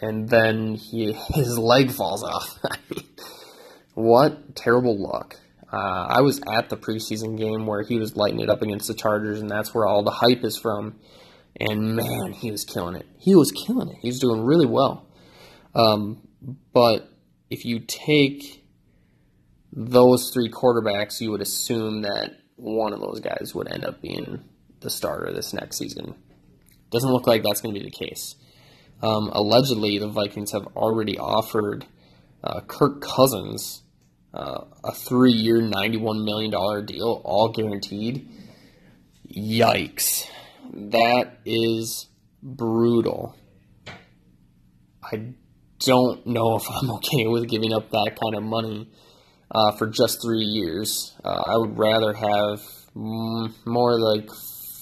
and 0.00 0.28
then 0.28 0.74
he 0.74 1.12
his 1.34 1.58
leg 1.58 1.90
falls 1.90 2.22
off. 2.22 2.58
what 3.94 4.54
terrible 4.56 4.98
luck. 4.98 5.36
Uh, 5.72 6.06
I 6.08 6.20
was 6.22 6.40
at 6.48 6.68
the 6.68 6.76
preseason 6.76 7.38
game 7.38 7.66
where 7.66 7.82
he 7.82 7.98
was 7.98 8.16
lighting 8.16 8.40
it 8.40 8.50
up 8.50 8.60
against 8.60 8.88
the 8.88 8.94
Chargers, 8.94 9.40
and 9.40 9.48
that's 9.48 9.72
where 9.72 9.86
all 9.86 10.02
the 10.02 10.10
hype 10.10 10.44
is 10.44 10.58
from. 10.58 10.98
And 11.60 11.94
man, 11.94 12.32
he 12.32 12.50
was 12.50 12.64
killing 12.64 12.96
it. 12.96 13.06
He 13.18 13.34
was 13.34 13.52
killing 13.52 13.88
it. 13.88 13.96
He 14.02 14.08
was 14.08 14.18
doing 14.18 14.40
really 14.40 14.66
well. 14.66 15.06
Um, 15.74 16.26
but 16.72 17.08
if 17.50 17.64
you 17.64 17.80
take 17.80 18.64
those 19.72 20.30
three 20.32 20.48
quarterbacks, 20.48 21.20
you 21.20 21.30
would 21.30 21.40
assume 21.40 22.02
that 22.02 22.32
one 22.56 22.92
of 22.92 23.00
those 23.00 23.20
guys 23.20 23.52
would 23.54 23.70
end 23.70 23.84
up 23.84 24.02
being 24.02 24.42
the 24.80 24.90
starter 24.90 25.32
this 25.32 25.52
next 25.52 25.78
season. 25.78 26.14
Doesn't 26.90 27.10
look 27.10 27.26
like 27.26 27.42
that's 27.42 27.60
going 27.60 27.74
to 27.74 27.80
be 27.80 27.84
the 27.84 27.90
case. 27.90 28.34
Um, 29.02 29.30
allegedly, 29.32 29.98
the 29.98 30.08
Vikings 30.08 30.52
have 30.52 30.66
already 30.76 31.18
offered 31.18 31.86
uh, 32.44 32.60
Kirk 32.60 33.00
Cousins 33.00 33.82
uh, 34.32 34.64
a 34.84 34.92
three 34.92 35.32
year, 35.32 35.60
$91 35.60 36.24
million 36.24 36.86
deal, 36.86 37.20
all 37.24 37.48
guaranteed. 37.48 38.28
Yikes. 39.34 40.26
That 40.72 41.38
is 41.44 42.06
brutal. 42.42 43.36
I 45.02 45.34
don't 45.80 46.26
know 46.26 46.56
if 46.56 46.70
I'm 46.70 46.90
okay 46.96 47.26
with 47.26 47.48
giving 47.48 47.72
up 47.72 47.90
that 47.90 48.18
kind 48.22 48.36
of 48.36 48.42
money 48.42 48.88
uh, 49.50 49.72
for 49.72 49.86
just 49.86 50.22
three 50.22 50.44
years. 50.44 51.14
Uh, 51.24 51.42
I 51.46 51.56
would 51.56 51.76
rather 51.76 52.12
have 52.12 52.60
more 52.94 53.98
like 53.98 54.30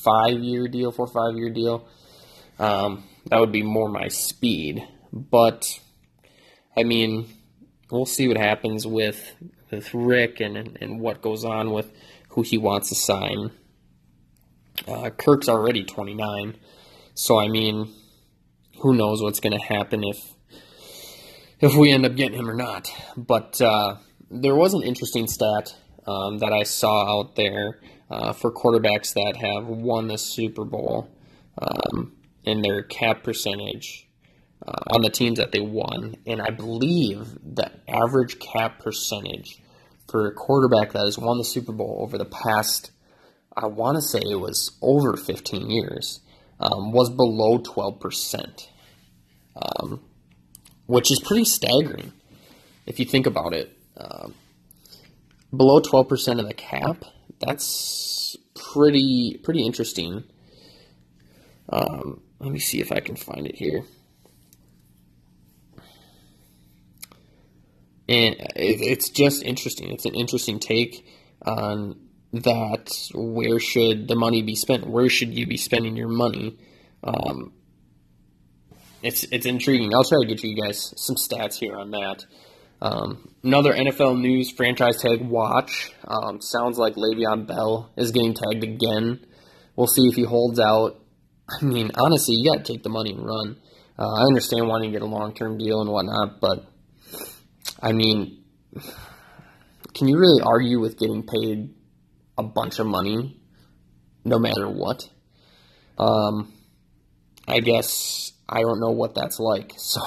five 0.03 0.39
year 0.41 0.69
deal, 0.69 0.93
four 0.93 1.07
five 1.07 1.37
year 1.37 1.51
deal. 1.51 1.87
Um, 2.59 3.05
that 3.27 3.41
would 3.41 3.53
be 3.53 3.63
more 3.63 3.89
my 3.89 4.09
speed. 4.09 4.87
But 5.13 5.81
I 6.77 6.83
mean, 6.83 7.27
we'll 7.91 8.07
see 8.07 8.29
what 8.29 8.37
happens 8.37 8.87
with 8.87 9.35
with 9.71 9.93
Rick 9.95 10.41
and 10.41 10.79
and 10.81 11.01
what 11.01 11.23
goes 11.23 11.45
on 11.45 11.73
with 11.73 11.93
who 12.31 12.43
he 12.43 12.59
wants 12.59 12.89
to 12.91 12.95
sign. 12.95 13.51
Uh, 14.87 15.11
Kirk's 15.11 15.49
already 15.49 15.83
29, 15.83 16.57
so 17.15 17.39
I 17.39 17.49
mean, 17.49 17.93
who 18.79 18.95
knows 18.95 19.21
what's 19.21 19.41
going 19.41 19.59
to 19.59 19.65
happen 19.65 20.05
if 20.05 20.35
if 21.61 21.75
we 21.75 21.91
end 21.91 22.07
up 22.07 22.15
getting 22.15 22.39
him 22.39 22.49
or 22.49 22.55
not. 22.55 22.91
But 23.17 23.61
uh, 23.61 23.97
there 24.31 24.55
was 24.55 24.75
an 24.75 24.83
interesting 24.83 25.27
stat 25.27 25.75
um, 26.07 26.39
that 26.39 26.53
I 26.53 26.63
saw 26.63 27.19
out 27.19 27.37
there 27.37 27.81
uh, 28.11 28.33
for 28.33 28.53
quarterbacks 28.53 29.15
that 29.15 29.37
have 29.37 29.67
won 29.67 30.09
the 30.09 30.19
Super 30.19 30.65
Bowl. 30.65 31.11
Um, 31.61 32.13
in 32.49 32.63
their 32.63 32.83
cap 32.83 33.23
percentage 33.23 34.09
uh, 34.67 34.95
on 34.95 35.03
the 35.03 35.11
teams 35.11 35.39
that 35.39 35.53
they 35.53 35.61
won. 35.61 36.17
And 36.27 36.41
I 36.43 36.51
believe 36.51 37.39
the 37.45 37.71
average 37.89 38.39
cap 38.39 38.81
percentage 38.81 39.61
for 40.09 40.27
a 40.27 40.33
quarterback 40.33 40.93
that 40.93 41.05
has 41.05 41.19
won 41.19 41.39
the 41.39 41.45
Super 41.45 41.73
Bowl 41.73 41.99
over 42.01 42.19
the 42.19 42.25
past, 42.25 42.91
I 43.57 43.67
want 43.67 43.97
to 43.97 44.03
say 44.03 44.21
it 44.21 44.41
was 44.41 44.77
over 44.83 45.17
15 45.17 45.71
years, 45.71 46.21
um, 46.61 46.93
was 46.93 47.11
below 47.11 47.59
12%, 47.59 48.69
um, 49.57 50.01
which 50.87 51.11
is 51.13 51.21
pretty 51.21 51.45
staggering 51.45 52.13
if 52.87 52.99
you 52.99 53.05
think 53.05 53.27
about 53.27 53.53
it. 53.53 53.77
Um, 53.97 54.35
below 55.55 55.81
12% 55.81 56.41
of 56.41 56.47
the 56.47 56.55
cap, 56.55 57.05
that's 57.39 58.37
pretty 58.55 59.41
pretty 59.43 59.65
interesting. 59.65 60.25
Um, 61.71 62.23
let 62.41 62.53
me 62.53 62.59
see 62.59 62.81
if 62.81 62.93
I 62.93 63.01
can 63.01 63.17
find 63.17 63.47
it 63.47 63.57
here. 63.57 63.83
And 68.09 68.37
it's 68.57 69.11
just 69.11 69.43
interesting. 69.43 69.91
It's 69.91 70.07
an 70.07 70.15
interesting 70.15 70.59
take 70.59 71.07
on 71.45 71.99
that. 72.33 72.91
Where 73.15 73.61
should 73.61 74.09
the 74.09 74.17
money 74.17 74.43
be 74.43 74.55
spent? 74.55 74.87
Where 74.87 75.11
should 75.11 75.35
you 75.35 75.47
be 75.47 75.59
spending 75.59 75.97
your 75.97 76.09
money? 76.09 76.59
Um, 77.05 77.53
it's 79.03 79.25
it's 79.25 79.47
intriguing. 79.47 79.95
I'll 79.95 80.05
try 80.05 80.19
to 80.21 80.27
get 80.27 80.43
you 80.43 80.61
guys 80.61 80.95
some 80.97 81.17
stats 81.17 81.57
here 81.57 81.77
on 81.77 81.91
that. 81.91 82.25
Um, 82.81 83.35
another 83.43 83.73
NFL 83.73 84.21
news 84.21 84.51
franchise 84.51 85.01
tag 85.03 85.21
watch. 85.21 85.93
Um, 86.07 86.41
sounds 86.41 86.79
like 86.79 86.95
Le'Veon 86.95 87.47
Bell 87.47 87.91
is 87.97 88.13
getting 88.13 88.35
tagged 88.35 88.63
again. 88.65 89.25
We'll 89.77 89.87
see 89.87 90.07
if 90.07 90.15
he 90.15 90.25
holds 90.25 90.59
out. 90.59 90.98
I 91.49 91.65
mean, 91.65 91.91
honestly, 91.95 92.35
you 92.37 92.51
got 92.51 92.65
to 92.65 92.73
take 92.73 92.83
the 92.83 92.91
money 92.91 93.13
and 93.13 93.25
run. 93.25 93.57
Uh, 93.99 94.07
I 94.07 94.23
understand 94.29 94.69
wanting 94.69 94.93
to 94.93 94.99
get 94.99 95.03
a 95.03 95.11
long 95.11 95.35
term 95.35 95.59
deal 95.59 95.81
and 95.81 95.91
whatnot, 95.91 96.41
but 96.41 96.67
I 97.81 97.93
mean, 97.93 98.45
can 99.95 100.09
you 100.09 100.19
really 100.19 100.43
argue 100.45 100.79
with 100.81 100.99
getting 100.99 101.25
paid 101.25 101.75
a 102.37 102.43
bunch 102.43 102.79
of 102.79 102.87
money 102.87 103.41
no 104.25 104.39
matter 104.39 104.69
what? 104.69 105.09
Um, 105.99 106.53
I 107.49 107.61
guess 107.61 108.33
I 108.49 108.61
don't 108.61 108.81
know 108.81 108.91
what 108.91 109.15
that's 109.15 109.41
like, 109.41 109.73
so 109.79 110.01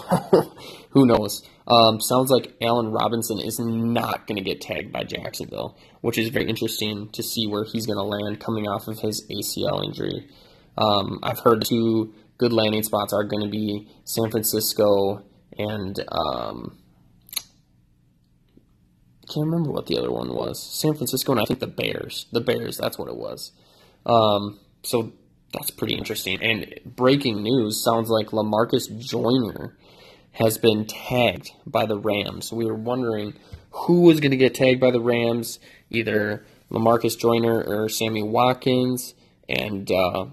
who 0.91 1.05
knows? 1.05 1.43
Um, 1.67 2.01
sounds 2.01 2.31
like 2.31 2.53
Allen 2.62 2.91
Robinson 2.91 3.39
is 3.39 3.60
not 3.60 4.27
going 4.27 4.38
to 4.38 4.43
get 4.43 4.62
tagged 4.62 4.91
by 4.91 5.03
Jacksonville, 5.03 5.77
which 6.01 6.17
is 6.17 6.29
very 6.29 6.50
interesting 6.50 7.10
to 7.10 7.24
see 7.24 7.48
where 7.48 7.63
he's 7.63 7.86
going 7.86 7.98
to 7.98 8.03
land 8.03 8.39
coming 8.39 8.67
off 8.67 8.88
of 8.88 9.00
his 9.00 9.25
ACL 9.29 9.83
injury. 9.83 10.27
Um, 10.77 11.19
I've 11.23 11.39
heard 11.39 11.65
two 11.65 12.13
good 12.37 12.53
landing 12.53 12.83
spots 12.83 13.13
are 13.13 13.23
going 13.23 13.43
to 13.43 13.49
be 13.49 13.87
San 14.03 14.31
Francisco 14.31 15.23
and 15.57 15.99
um, 16.11 16.77
can't 19.31 19.45
remember 19.45 19.71
what 19.71 19.87
the 19.87 19.97
other 19.97 20.11
one 20.11 20.33
was. 20.33 20.61
San 20.61 20.93
Francisco 20.93 21.31
and 21.31 21.41
I 21.41 21.45
think 21.45 21.59
the 21.59 21.67
Bears. 21.67 22.25
The 22.31 22.41
Bears, 22.41 22.77
that's 22.77 22.97
what 22.97 23.07
it 23.07 23.15
was. 23.15 23.51
Um, 24.05 24.59
so 24.83 25.13
that's 25.53 25.71
pretty 25.71 25.95
interesting. 25.95 26.41
And 26.41 26.79
breaking 26.85 27.41
news 27.41 27.83
sounds 27.83 28.09
like 28.09 28.27
Lamarcus 28.27 28.97
Joyner 28.99 29.77
has 30.31 30.57
been 30.57 30.85
tagged 30.85 31.51
by 31.65 31.85
the 31.85 31.97
Rams. 31.97 32.51
We 32.51 32.65
were 32.65 32.75
wondering 32.75 33.33
who 33.71 34.01
was 34.01 34.19
going 34.19 34.31
to 34.31 34.37
get 34.37 34.55
tagged 34.55 34.81
by 34.81 34.91
the 34.91 35.01
Rams, 35.01 35.59
either 35.89 36.45
Lamarcus 36.69 37.17
Joyner 37.17 37.63
or 37.63 37.89
Sammy 37.89 38.23
Watkins. 38.23 39.13
And 39.47 39.89
uh, 39.91 40.27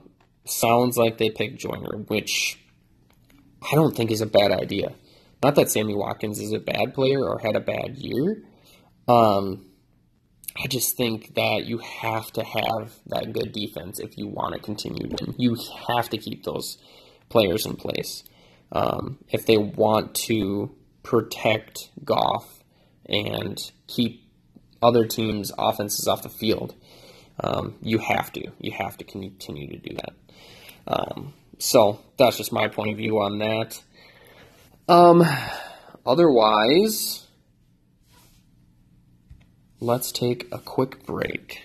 sounds 0.51 0.97
like 0.97 1.19
they 1.19 1.31
picked 1.31 1.59
Joyner, 1.61 1.97
which 2.09 2.59
I 3.63 3.75
don't 3.75 3.97
think 3.97 4.11
is 4.11 4.21
a 4.21 4.27
bad 4.27 4.53
idea. 4.53 4.93
Not 5.43 5.55
that 5.57 5.71
Sammy 5.71 5.95
Watkins 5.95 6.41
is 6.41 6.53
a 6.53 6.59
bad 6.59 6.95
player 6.95 7.21
or 7.25 7.39
had 7.39 7.57
a 7.57 7.61
bad 7.61 7.97
year. 7.97 8.43
Um, 9.07 9.65
I 10.63 10.67
just 10.67 10.97
think 10.97 11.35
that 11.37 11.67
you 11.67 11.79
have 11.79 12.33
to 12.33 12.43
have 12.45 12.95
that 13.07 13.33
good 13.33 13.53
defense 13.53 14.01
if 14.01 14.19
you 14.19 14.27
want 14.27 14.55
to 14.55 14.61
continue. 14.61 15.09
You 15.37 15.57
have 15.89 16.09
to 16.11 16.19
keep 16.19 16.45
those 16.45 16.79
players 17.29 17.67
in 17.67 17.77
place. 17.77 18.25
um, 18.73 19.19
if 19.31 19.47
they 19.47 19.57
want 19.59 20.15
to 20.15 20.75
protect 21.03 21.91
Goff 22.05 22.63
and 23.07 23.59
keep 23.87 24.25
other 24.83 25.07
teams' 25.07 25.53
offenses 25.59 26.07
off 26.07 26.23
the 26.23 26.29
field. 26.29 26.75
Um, 27.41 27.77
you 27.83 27.99
have 27.99 28.33
to. 28.33 28.51
You 28.61 28.73
have 28.73 28.97
to 28.99 29.05
continue 29.05 29.69
to 29.69 29.79
do 29.79 29.95
that. 29.97 30.13
Um, 30.89 31.35
so 31.59 32.01
that's 32.17 32.39
just 32.39 32.51
my 32.51 32.69
point 32.69 32.93
of 32.93 32.97
view 32.97 33.21
on 33.21 33.39
that. 33.41 33.79
Um, 34.89 35.23
otherwise, 36.07 37.27
let's 39.81 40.11
take 40.11 40.49
a 40.51 40.59
quick 40.59 41.05
break. 41.05 41.63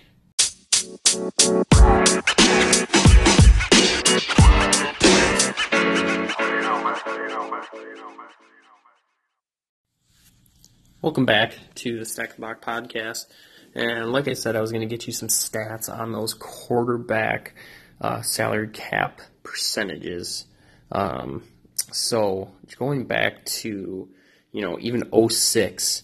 Welcome 11.01 11.25
back 11.25 11.53
to 11.75 11.99
the 11.99 12.05
Stack 12.05 12.35
the 12.35 12.41
Box 12.41 12.65
podcast. 12.65 13.25
And 13.73 14.11
like 14.11 14.27
I 14.27 14.33
said, 14.33 14.57
I 14.57 14.61
was 14.61 14.71
going 14.71 14.87
to 14.87 14.93
get 14.93 15.07
you 15.07 15.13
some 15.13 15.29
stats 15.29 15.89
on 15.89 16.11
those 16.11 16.33
quarterback 16.33 17.55
uh, 18.03 18.21
salary 18.21 18.67
cap 18.67 19.21
percentages. 19.41 20.45
Um, 20.91 21.43
so 21.91 22.51
going 22.77 23.05
back 23.05 23.45
to, 23.45 24.09
you 24.51 24.61
know, 24.61 24.77
even 24.79 25.09
06, 25.29 26.03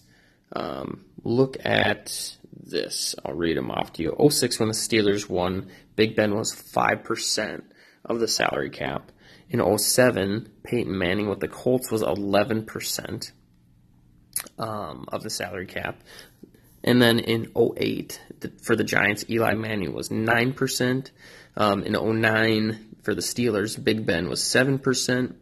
um, 0.54 1.06
look 1.24 1.58
at 1.64 2.38
this. 2.52 3.16
I'll 3.24 3.36
read 3.36 3.58
them 3.58 3.70
off 3.70 3.94
to 3.94 4.04
you. 4.04 4.30
06 4.30 4.60
when 4.60 4.70
the 4.70 4.74
Steelers 4.74 5.30
won, 5.30 5.70
Big 5.96 6.16
Ben 6.16 6.36
was 6.36 6.54
5% 6.54 7.64
of 8.06 8.20
the 8.20 8.28
salary 8.28 8.70
cap. 8.70 9.12
In 9.50 9.78
07, 9.78 10.50
Peyton 10.64 10.98
Manning 10.98 11.28
with 11.28 11.40
the 11.40 11.48
Colts 11.48 11.92
was 11.92 12.02
11% 12.02 13.32
um, 14.58 15.06
of 15.12 15.24
the 15.24 15.30
salary 15.30 15.66
cap. 15.66 16.02
And 16.84 17.02
then 17.02 17.20
in 17.20 17.52
08, 17.58 18.22
the, 18.40 18.52
for 18.62 18.76
the 18.76 18.84
Giants, 18.84 19.26
Eli 19.30 19.56
Manning 19.56 19.94
was 19.94 20.10
9%. 20.10 21.12
Um, 21.60 21.84
in 21.84 21.94
09, 21.94 22.96
for 23.04 23.14
the 23.14 23.22
Steelers, 23.22 23.82
Big 23.82 24.06
Ben 24.06 24.30
was 24.30 24.42
7%. 24.42 25.36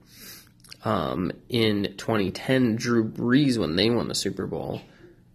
Um, 0.84 1.32
in 1.48 1.96
2010, 1.96 2.76
Drew 2.76 3.08
Brees, 3.08 3.58
when 3.58 3.76
they 3.76 3.90
won 3.90 4.08
the 4.08 4.16
Super 4.16 4.48
Bowl, 4.48 4.82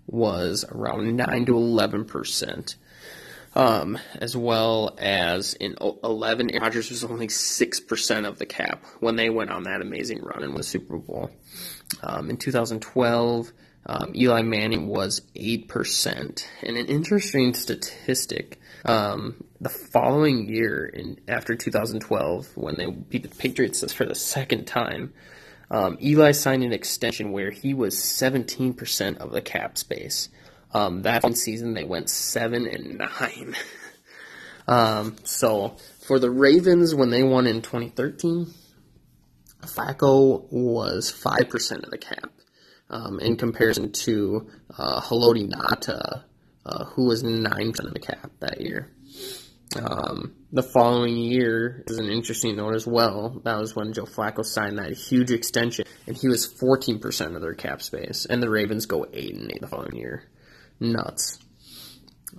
was 0.07 0.65
around 0.69 1.17
9 1.17 1.47
to 1.47 1.53
11%. 1.53 2.75
Um, 3.55 3.99
as 4.15 4.37
well 4.37 4.97
as 4.99 5.55
in 5.55 5.77
11, 5.81 6.51
Aaron 6.51 6.63
Rodgers 6.63 6.91
was 6.91 7.05
only 7.05 7.29
6% 7.29 8.27
of 8.27 8.39
the 8.39 8.47
cap 8.47 8.83
when 9.01 9.17
they 9.17 9.31
went 9.31 9.51
on 9.51 9.65
that 9.65 9.83
amazing 9.83 10.23
run 10.23 10.43
in 10.43 10.55
the 10.55 10.63
Super 10.63 10.97
Bowl. 10.97 11.31
Um, 12.03 12.31
in 12.31 12.39
2012, 12.39 13.53
um, 13.87 14.13
Eli 14.15 14.43
Manning 14.43 14.87
was 14.87 15.23
8%. 15.35 16.45
And 16.63 16.77
an 16.77 16.87
interesting 16.87 17.55
statistic 17.55 18.61
um, 18.85 19.45
the 19.61 19.69
following 19.69 20.49
year, 20.49 20.87
in 20.87 21.21
after 21.29 21.55
2012, 21.55 22.57
when 22.57 22.75
they 22.77 22.87
beat 22.87 23.23
the 23.23 23.29
Patriots 23.29 23.93
for 23.93 24.05
the 24.05 24.15
second 24.15 24.67
time, 24.67 25.13
um, 25.71 25.97
Eli 26.03 26.33
signed 26.33 26.65
an 26.65 26.73
extension 26.73 27.33
where 27.33 27.51
he 27.51 27.75
was 27.75 27.97
17% 27.97 29.19
of 29.19 29.31
the 29.31 29.41
cap 29.41 29.79
space. 29.79 30.29
Um, 30.75 31.03
that 31.03 31.37
season, 31.37 31.75
they 31.75 31.85
went 31.85 32.11
7 32.11 32.67
and 32.67 32.99
9. 32.99 33.57
Um, 34.69 35.17
so, 35.25 35.77
for 36.07 36.21
the 36.21 36.31
Ravens, 36.31 36.95
when 36.95 37.11
they 37.11 37.25
won 37.25 37.49
in 37.49 37.63
2013, 37.63 38.47
Flacco 39.63 40.47
was 40.53 41.11
5% 41.11 41.83
of 41.83 41.91
the 41.91 41.99
cap 41.99 42.31
um, 42.93 43.19
in 43.21 43.37
comparison 43.37 43.91
to 43.93 44.49
uh, 44.79 45.01
Haloti 45.01 45.51
Ngata, 45.51 46.25
uh, 46.65 46.85
who 46.85 47.07
was 47.07 47.23
9% 47.23 47.79
of 47.81 47.95
the 47.95 48.01
cap 48.01 48.31
that 48.41 48.61
year. 48.61 48.91
Um, 49.83 50.35
the 50.53 50.63
following 50.63 51.17
year 51.17 51.83
is 51.87 51.99
an 51.99 52.11
interesting 52.11 52.57
note 52.57 52.75
as 52.75 52.87
well. 52.87 53.41
That 53.45 53.59
was 53.59 53.75
when 53.75 53.95
Joe 53.95 54.05
Flacco 54.05 54.45
signed 54.45 54.79
that 54.79 54.93
huge 54.93 55.31
extension, 55.31 55.87
and 56.07 56.17
he 56.17 56.29
was 56.29 56.47
14% 56.47 57.35
of 57.35 57.41
their 57.41 57.55
cap 57.55 57.81
space. 57.81 58.27
And 58.27 58.43
the 58.43 58.51
Ravens 58.51 58.85
go 58.85 59.07
8 59.11 59.35
and 59.35 59.51
8 59.51 59.61
the 59.63 59.67
following 59.67 59.97
year. 59.97 60.25
Nuts. 60.79 61.39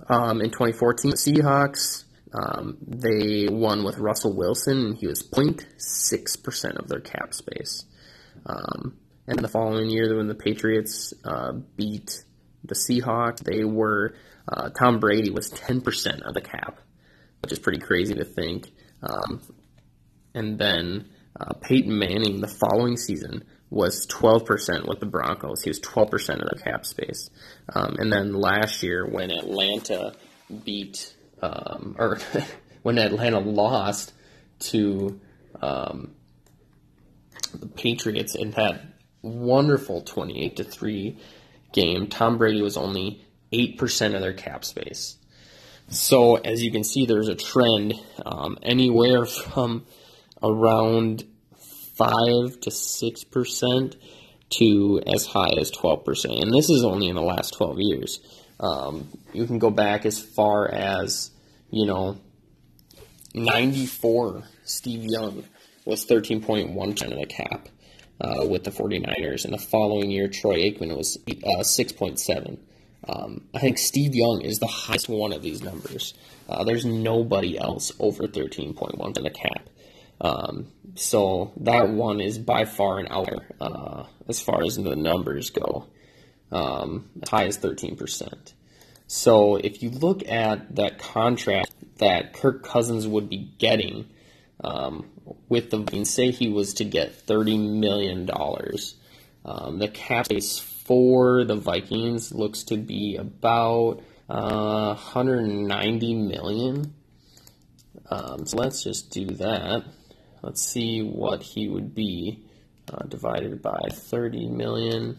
Um, 0.08 0.40
in 0.40 0.50
2014, 0.50 1.10
the 1.10 1.16
Seahawks, 1.16 2.04
um, 2.32 2.76
they 2.86 3.48
won 3.48 3.84
with 3.84 3.98
Russell 3.98 4.36
Wilson, 4.36 4.78
and 4.78 4.96
he 4.96 5.06
was 5.08 5.22
0.6% 5.22 6.76
of 6.78 6.88
their 6.88 7.00
cap 7.00 7.34
space. 7.34 7.84
Um, 8.46 8.96
and 9.26 9.38
the 9.38 9.48
following 9.48 9.88
year, 9.88 10.16
when 10.16 10.28
the 10.28 10.34
Patriots 10.34 11.14
uh, 11.24 11.52
beat 11.76 12.24
the 12.64 12.74
Seahawks, 12.74 13.40
they 13.40 13.64
were 13.64 14.14
uh, 14.46 14.68
Tom 14.70 15.00
Brady 15.00 15.30
was 15.30 15.50
10% 15.50 16.22
of 16.22 16.34
the 16.34 16.40
cap, 16.40 16.80
which 17.42 17.52
is 17.52 17.58
pretty 17.58 17.78
crazy 17.78 18.14
to 18.14 18.24
think. 18.24 18.70
Um, 19.02 19.40
and 20.34 20.58
then 20.58 21.08
uh, 21.38 21.54
Peyton 21.54 21.98
Manning 21.98 22.40
the 22.40 22.48
following 22.48 22.96
season 22.96 23.44
was 23.70 24.06
12% 24.06 24.86
with 24.86 25.00
the 25.00 25.06
Broncos. 25.06 25.62
He 25.62 25.70
was 25.70 25.80
12% 25.80 26.42
of 26.42 26.48
the 26.50 26.62
cap 26.62 26.84
space. 26.84 27.30
Um, 27.74 27.96
and 27.98 28.12
then 28.12 28.34
last 28.34 28.82
year, 28.82 29.06
when 29.06 29.30
Atlanta 29.30 30.14
beat, 30.64 31.14
um, 31.42 31.96
or 31.98 32.18
when 32.82 32.98
Atlanta 32.98 33.40
lost 33.40 34.12
to 34.60 35.18
um, 35.60 36.14
the 37.54 37.66
Patriots 37.66 38.34
in 38.34 38.50
that 38.52 38.93
wonderful 39.24 40.02
28 40.02 40.56
to 40.56 40.64
3 40.64 41.18
game, 41.72 42.06
Tom 42.06 42.38
Brady 42.38 42.62
was 42.62 42.76
only 42.76 43.24
8% 43.52 44.14
of 44.14 44.20
their 44.20 44.32
cap 44.32 44.64
space. 44.64 45.16
So, 45.88 46.36
as 46.36 46.62
you 46.62 46.70
can 46.70 46.84
see, 46.84 47.06
there's 47.06 47.28
a 47.28 47.34
trend 47.34 47.94
um, 48.24 48.58
anywhere 48.62 49.24
from 49.26 49.86
around 50.42 51.24
5 51.56 52.08
to 52.60 52.70
6% 52.70 53.96
to 54.50 55.02
as 55.06 55.26
high 55.26 55.52
as 55.58 55.70
12%. 55.70 56.42
And 56.42 56.52
this 56.52 56.70
is 56.70 56.84
only 56.84 57.08
in 57.08 57.16
the 57.16 57.22
last 57.22 57.54
12 57.54 57.76
years. 57.80 58.20
Um, 58.60 59.08
you 59.32 59.46
can 59.46 59.58
go 59.58 59.70
back 59.70 60.06
as 60.06 60.20
far 60.20 60.68
as, 60.70 61.30
you 61.70 61.86
know, 61.86 62.16
94, 63.34 64.44
Steve 64.64 65.04
Young 65.04 65.44
was 65.84 66.06
13.1% 66.06 67.12
of 67.12 67.18
the 67.18 67.26
cap 67.26 67.68
uh, 68.20 68.46
with 68.46 68.64
the 68.64 68.70
49ers. 68.70 69.44
And 69.44 69.54
the 69.54 69.58
following 69.58 70.10
year, 70.10 70.28
Troy 70.28 70.56
Aikman 70.56 70.96
was 70.96 71.18
uh, 71.28 71.62
6.7. 71.62 72.58
Um, 73.06 73.42
I 73.54 73.58
think 73.58 73.78
Steve 73.78 74.14
Young 74.14 74.40
is 74.40 74.58
the 74.58 74.66
highest 74.66 75.08
one 75.08 75.32
of 75.32 75.42
these 75.42 75.62
numbers. 75.62 76.14
Uh, 76.48 76.64
there's 76.64 76.84
nobody 76.84 77.58
else 77.58 77.92
over 77.98 78.26
13.1 78.26 79.16
in 79.16 79.24
the 79.24 79.30
cap. 79.30 79.68
Um, 80.20 80.68
so 80.94 81.52
that 81.58 81.90
one 81.90 82.20
is 82.20 82.38
by 82.38 82.64
far 82.64 82.98
an 82.98 83.08
outlier 83.10 83.46
uh, 83.60 84.04
as 84.28 84.40
far 84.40 84.62
as 84.62 84.76
the 84.76 84.96
numbers 84.96 85.50
go. 85.50 85.86
Um, 86.52 87.10
as 87.20 87.28
high 87.28 87.46
as 87.46 87.58
13%. 87.58 88.52
So 89.06 89.56
if 89.56 89.82
you 89.82 89.90
look 89.90 90.26
at 90.28 90.76
that 90.76 90.98
contract 90.98 91.74
that 91.98 92.32
Kirk 92.32 92.62
Cousins 92.62 93.06
would 93.06 93.28
be 93.28 93.50
getting 93.58 94.08
um, 94.62 95.10
with 95.48 95.70
the 95.70 95.78
Vikings, 95.78 96.10
say 96.10 96.30
he 96.30 96.48
was 96.48 96.74
to 96.74 96.84
get 96.84 97.26
$30 97.26 97.78
million. 97.80 98.28
Um, 99.44 99.78
the 99.78 99.88
cap 99.88 100.26
space 100.26 100.58
for 100.58 101.44
the 101.44 101.56
Vikings 101.56 102.32
looks 102.32 102.64
to 102.64 102.76
be 102.76 103.16
about 103.16 104.02
uh, 104.28 104.94
190 104.94 106.14
million. 106.14 106.94
Um, 108.10 108.46
so 108.46 108.56
let's 108.56 108.82
just 108.82 109.10
do 109.10 109.26
that. 109.26 109.84
Let's 110.42 110.62
see 110.62 111.02
what 111.02 111.42
he 111.42 111.68
would 111.68 111.94
be 111.94 112.44
uh, 112.92 113.04
divided 113.06 113.62
by 113.62 113.88
30 113.90 114.48
million. 114.48 115.18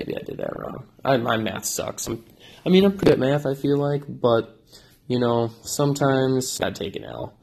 Maybe 0.00 0.16
I 0.16 0.22
did 0.22 0.38
that 0.38 0.58
wrong. 0.58 0.86
I, 1.04 1.18
my 1.18 1.36
math 1.36 1.66
sucks. 1.66 2.06
I'm, 2.06 2.24
I 2.64 2.70
mean, 2.70 2.86
I'm 2.86 2.92
pretty 2.92 3.10
good 3.10 3.12
at 3.12 3.18
math, 3.18 3.44
I 3.44 3.54
feel 3.54 3.76
like, 3.76 4.04
but, 4.08 4.58
you 5.06 5.18
know, 5.18 5.50
sometimes 5.62 6.58
I 6.58 6.70
take 6.70 6.96
an 6.96 7.04
L. 7.04 7.34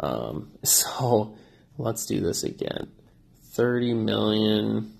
Um, 0.00 0.52
so 0.62 1.36
let's 1.76 2.06
do 2.06 2.20
this 2.20 2.44
again. 2.44 2.90
30 3.52 3.92
million. 3.92 4.94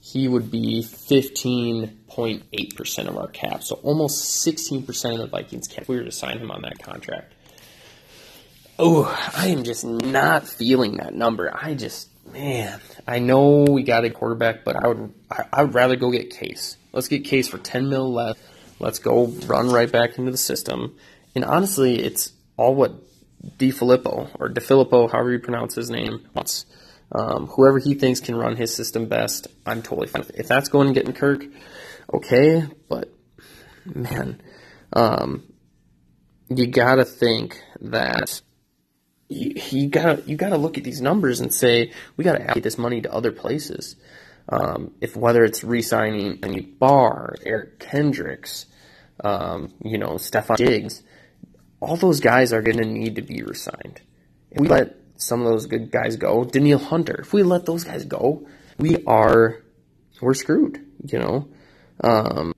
He 0.00 0.28
would 0.28 0.50
be 0.50 0.82
15.8% 0.82 3.08
of 3.08 3.16
our 3.16 3.28
cap. 3.28 3.62
So 3.62 3.76
almost 3.76 4.46
16% 4.46 5.14
of 5.14 5.20
the 5.20 5.26
Vikings 5.26 5.68
cap. 5.68 5.88
we 5.88 5.96
were 5.96 6.04
to 6.04 6.12
sign 6.12 6.36
him 6.36 6.50
on 6.50 6.60
that 6.62 6.80
contract. 6.80 7.32
Oh, 8.78 9.06
I 9.34 9.46
am 9.46 9.64
just 9.64 9.86
not 9.86 10.46
feeling 10.46 10.98
that 10.98 11.14
number. 11.14 11.50
I 11.50 11.72
just 11.72 12.10
man, 12.32 12.80
I 13.06 13.18
know 13.18 13.64
we 13.68 13.82
got 13.82 14.04
a 14.04 14.10
quarterback, 14.10 14.64
but 14.64 14.76
I 14.76 14.88
would 14.88 15.12
I, 15.52 15.62
would 15.62 15.74
rather 15.74 15.96
go 15.96 16.10
get 16.10 16.30
Case. 16.30 16.76
Let's 16.92 17.08
get 17.08 17.24
Case 17.24 17.48
for 17.48 17.58
ten 17.58 17.88
mil 17.88 18.12
left. 18.12 18.40
Let's 18.78 18.98
go 18.98 19.26
run 19.46 19.70
right 19.70 19.90
back 19.90 20.18
into 20.18 20.30
the 20.30 20.36
system. 20.36 20.96
And 21.34 21.44
honestly, 21.44 21.98
it's 21.98 22.32
all 22.56 22.74
what 22.74 22.94
DeFilippo 23.58 24.30
or 24.38 24.48
DeFilippo, 24.48 25.10
however 25.10 25.32
you 25.32 25.38
pronounce 25.38 25.74
his 25.74 25.90
name, 25.90 26.26
wants. 26.34 26.66
Um, 27.12 27.46
whoever 27.46 27.78
he 27.78 27.94
thinks 27.94 28.18
can 28.18 28.34
run 28.34 28.56
his 28.56 28.74
system 28.74 29.06
best, 29.06 29.46
I'm 29.64 29.80
totally 29.80 30.08
fine. 30.08 30.24
If 30.34 30.48
that's 30.48 30.68
going 30.68 30.88
and 30.88 30.94
getting 30.94 31.12
Kirk, 31.12 31.44
okay, 32.12 32.64
but 32.88 33.12
man, 33.84 34.42
um, 34.92 35.44
you 36.48 36.66
gotta 36.66 37.04
think 37.04 37.62
that 37.80 38.40
you, 39.28 39.54
you, 39.70 39.88
gotta 39.88 40.22
you 40.26 40.36
gotta 40.36 40.56
look 40.56 40.78
at 40.78 40.84
these 40.84 41.00
numbers 41.00 41.40
and 41.40 41.52
say 41.52 41.92
we 42.16 42.24
gotta 42.24 42.42
allocate 42.42 42.62
this 42.62 42.78
money 42.78 43.00
to 43.00 43.12
other 43.12 43.32
places. 43.32 43.96
Um, 44.48 44.92
if 45.00 45.16
whether 45.16 45.44
it's 45.44 45.64
re-signing 45.64 46.38
a 46.44 46.60
Barr, 46.60 47.34
Eric 47.44 47.80
Kendricks, 47.80 48.66
um, 49.22 49.72
you 49.82 49.98
know, 49.98 50.10
Stefon 50.10 50.56
Diggs, 50.56 51.02
all 51.80 51.96
those 51.96 52.20
guys 52.20 52.52
are 52.52 52.62
to 52.62 52.84
need 52.84 53.16
to 53.16 53.22
be 53.22 53.42
resigned. 53.42 54.00
If 54.50 54.60
we 54.60 54.68
let 54.68 54.96
some 55.16 55.40
of 55.40 55.46
those 55.46 55.66
good 55.66 55.90
guys 55.90 56.16
go, 56.16 56.44
Danielle 56.44 56.78
Hunter, 56.78 57.20
if 57.20 57.32
we 57.32 57.42
let 57.42 57.66
those 57.66 57.84
guys 57.84 58.04
go, 58.04 58.46
we 58.78 59.04
are, 59.06 59.62
we're 60.20 60.34
screwed, 60.34 60.84
you 61.04 61.18
know? 61.18 61.48
Um, 62.02 62.54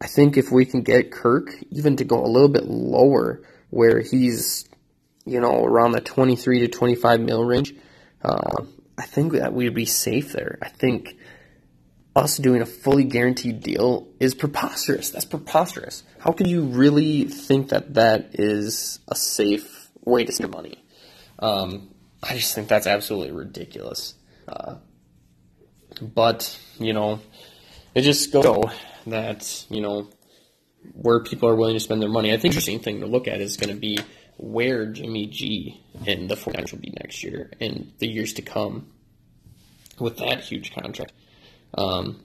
I 0.00 0.06
think 0.06 0.36
if 0.36 0.50
we 0.50 0.64
can 0.64 0.82
get 0.82 1.10
Kirk 1.10 1.54
even 1.70 1.96
to 1.96 2.04
go 2.04 2.24
a 2.24 2.28
little 2.28 2.48
bit 2.48 2.64
lower 2.64 3.42
where 3.70 4.00
he's, 4.00 4.68
you 5.30 5.38
know, 5.38 5.64
around 5.64 5.92
the 5.92 6.00
23 6.00 6.60
to 6.60 6.68
25 6.68 7.20
mil 7.20 7.44
range, 7.44 7.72
uh, 8.22 8.64
I 8.98 9.06
think 9.06 9.34
that 9.34 9.52
we'd 9.52 9.74
be 9.74 9.86
safe 9.86 10.32
there. 10.32 10.58
I 10.60 10.68
think 10.68 11.16
us 12.16 12.36
doing 12.36 12.62
a 12.62 12.66
fully 12.66 13.04
guaranteed 13.04 13.62
deal 13.62 14.08
is 14.18 14.34
preposterous. 14.34 15.10
That's 15.10 15.24
preposterous. 15.24 16.02
How 16.18 16.32
can 16.32 16.48
you 16.48 16.62
really 16.62 17.26
think 17.26 17.68
that 17.68 17.94
that 17.94 18.30
is 18.32 18.98
a 19.06 19.14
safe 19.14 19.88
way 20.04 20.24
to 20.24 20.32
spend 20.32 20.52
money? 20.52 20.82
Um, 21.38 21.94
I 22.20 22.34
just 22.34 22.52
think 22.56 22.66
that's 22.66 22.88
absolutely 22.88 23.30
ridiculous. 23.30 24.14
Uh, 24.48 24.76
but, 26.02 26.58
you 26.80 26.92
know, 26.92 27.20
it 27.94 28.02
just 28.02 28.32
goes 28.32 28.72
that, 29.06 29.64
you 29.70 29.80
know, 29.80 30.10
where 30.94 31.20
people 31.20 31.48
are 31.48 31.54
willing 31.54 31.74
to 31.74 31.80
spend 31.80 32.02
their 32.02 32.08
money. 32.08 32.32
I 32.32 32.36
think 32.36 32.54
the 32.54 32.58
interesting 32.58 32.80
thing 32.80 33.00
to 33.00 33.06
look 33.06 33.28
at 33.28 33.40
is 33.40 33.56
going 33.56 33.72
to 33.72 33.80
be 33.80 33.98
where 34.42 34.86
Jimmy 34.86 35.26
G 35.26 35.80
and 36.06 36.30
the 36.30 36.34
49ers 36.34 36.72
will 36.72 36.78
be 36.78 36.94
next 36.98 37.22
year 37.22 37.50
and 37.60 37.92
the 37.98 38.08
years 38.08 38.32
to 38.34 38.42
come 38.42 38.90
with 39.98 40.16
that 40.16 40.40
huge 40.40 40.72
contract. 40.74 41.12
Um, 41.74 42.24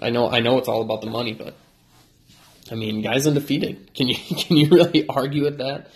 I 0.00 0.10
know, 0.10 0.30
I 0.30 0.38
know 0.38 0.58
it's 0.58 0.68
all 0.68 0.80
about 0.80 1.00
the 1.00 1.10
money, 1.10 1.34
but 1.34 1.56
I 2.70 2.76
mean, 2.76 3.02
guys 3.02 3.26
undefeated. 3.26 3.92
Can 3.94 4.06
you 4.06 4.14
can 4.36 4.56
you 4.56 4.68
really 4.68 5.08
argue 5.08 5.42
with 5.42 5.58
that? 5.58 5.88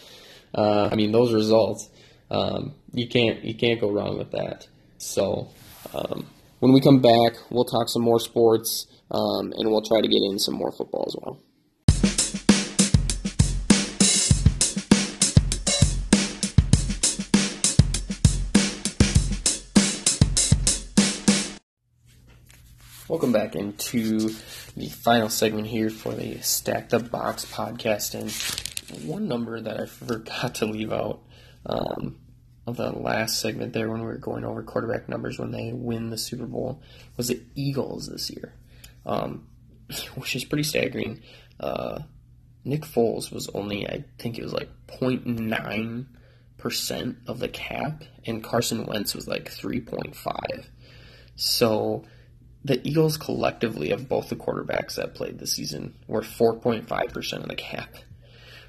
Uh, 0.53 0.89
I 0.91 0.97
mean, 0.97 1.13
those 1.13 1.33
results, 1.33 1.89
um, 2.31 2.75
you 2.93 3.09
can't 3.09 3.45
you 3.45 3.55
can't 3.55 3.81
go 3.81 3.91
wrong 3.91 4.19
with 4.19 4.33
that. 4.33 4.67
So 4.99 5.51
um, 5.95 6.27
when 6.59 6.73
we 6.73 6.81
come 6.81 7.01
back, 7.01 7.35
we'll 7.51 7.65
talk 7.65 7.89
some 7.89 8.03
more 8.03 8.19
sports, 8.19 8.87
um, 9.11 9.53
and 9.57 9.71
we'll 9.71 9.83
try 9.83 10.01
to 10.01 10.09
get 10.09 10.23
in 10.23 10.39
some 10.41 10.55
more 10.55 10.73
football 10.73 11.05
as 11.07 11.17
well. 11.23 11.39
Welcome 23.07 23.33
back 23.33 23.55
into 23.55 24.31
the 24.79 24.89
final 24.89 25.29
segment 25.29 25.67
here 25.67 25.91
for 25.91 26.15
the 26.15 26.41
Stack 26.41 26.89
the 26.89 27.01
Box 27.01 27.45
podcast. 27.45 28.15
And 28.15 28.33
one 29.07 29.29
number 29.29 29.61
that 29.61 29.79
I 29.79 29.85
forgot 29.85 30.55
to 30.55 30.65
leave 30.65 30.91
out 30.91 31.21
um, 31.67 32.17
of 32.67 32.79
the 32.79 32.93
last 32.93 33.41
segment 33.41 33.75
there 33.75 33.91
when 33.91 34.01
we 34.01 34.07
were 34.07 34.17
going 34.17 34.43
over 34.43 34.63
quarterback 34.63 35.07
numbers 35.07 35.39
when 35.39 35.51
they 35.51 35.71
win 35.75 36.09
the 36.09 36.17
Super 36.17 36.47
Bowl 36.47 36.81
was 37.19 37.29
the 37.29 37.43
Eagles 37.55 38.09
this 38.09 38.31
year, 38.31 38.55
um, 39.05 39.49
which 40.15 40.35
is 40.35 40.47
pretty 40.47 40.65
staggering. 40.65 41.21
Uh, 41.61 41.99
Nick 42.65 42.87
Foles 42.87 43.31
was 43.31 43.51
only, 43.51 43.87
I 43.87 44.05
think 44.19 44.39
it 44.39 44.45
was 44.45 44.55
like 44.55 44.71
0.9% 44.87 47.17
of 47.27 47.39
the 47.39 47.49
cap, 47.49 48.03
and 48.25 48.43
Carson 48.43 48.87
Wentz 48.87 49.15
was 49.15 49.29
like 49.29 49.51
3.5. 49.51 50.65
So 51.37 52.07
the 52.65 52.87
Eagles 52.87 53.19
collectively 53.19 53.91
of 53.91 54.09
both 54.09 54.31
the 54.31 54.37
quarterbacks 54.37 54.95
that 54.95 55.15
played 55.15 55.39
this 55.39 55.53
season 55.53 55.95
were 56.07 56.23
4.5% 56.23 57.33
of 57.35 57.49
the 57.49 57.55
cap, 57.55 57.95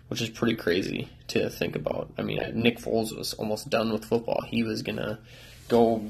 which 0.09 0.21
is 0.21 0.29
pretty 0.29 0.55
crazy 0.55 1.09
to 1.29 1.49
think 1.49 1.75
about. 1.75 2.11
I 2.17 2.23
mean, 2.23 2.39
Nick 2.55 2.79
Foles 2.79 3.17
was 3.17 3.33
almost 3.35 3.69
done 3.69 3.93
with 3.93 4.03
football. 4.03 4.41
He 4.41 4.63
was 4.63 4.81
going 4.81 4.97
to 4.97 5.19
go 5.69 6.05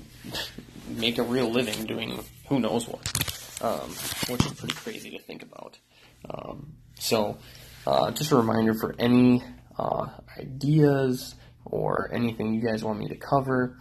make 0.90 1.20
a 1.20 1.24
real 1.24 1.50
living 1.50 1.86
doing 1.86 2.24
who 2.48 2.60
knows 2.60 2.88
what, 2.88 3.62
um, 3.62 3.90
which 4.30 4.46
is 4.46 4.54
pretty 4.54 4.76
crazy 4.76 5.12
to 5.12 5.20
think 5.20 5.44
about. 5.44 5.78
Um, 6.28 6.74
so, 7.00 7.38
uh, 7.86 8.10
just 8.12 8.32
a 8.32 8.36
reminder 8.36 8.74
for 8.74 8.96
any 8.98 9.44
uh, 9.78 10.08
ideas 10.40 11.36
or 11.66 12.10
anything 12.12 12.54
you 12.56 12.62
guys 12.62 12.84
want 12.84 12.98
me 12.98 13.08
to 13.10 13.16
cover, 13.16 13.78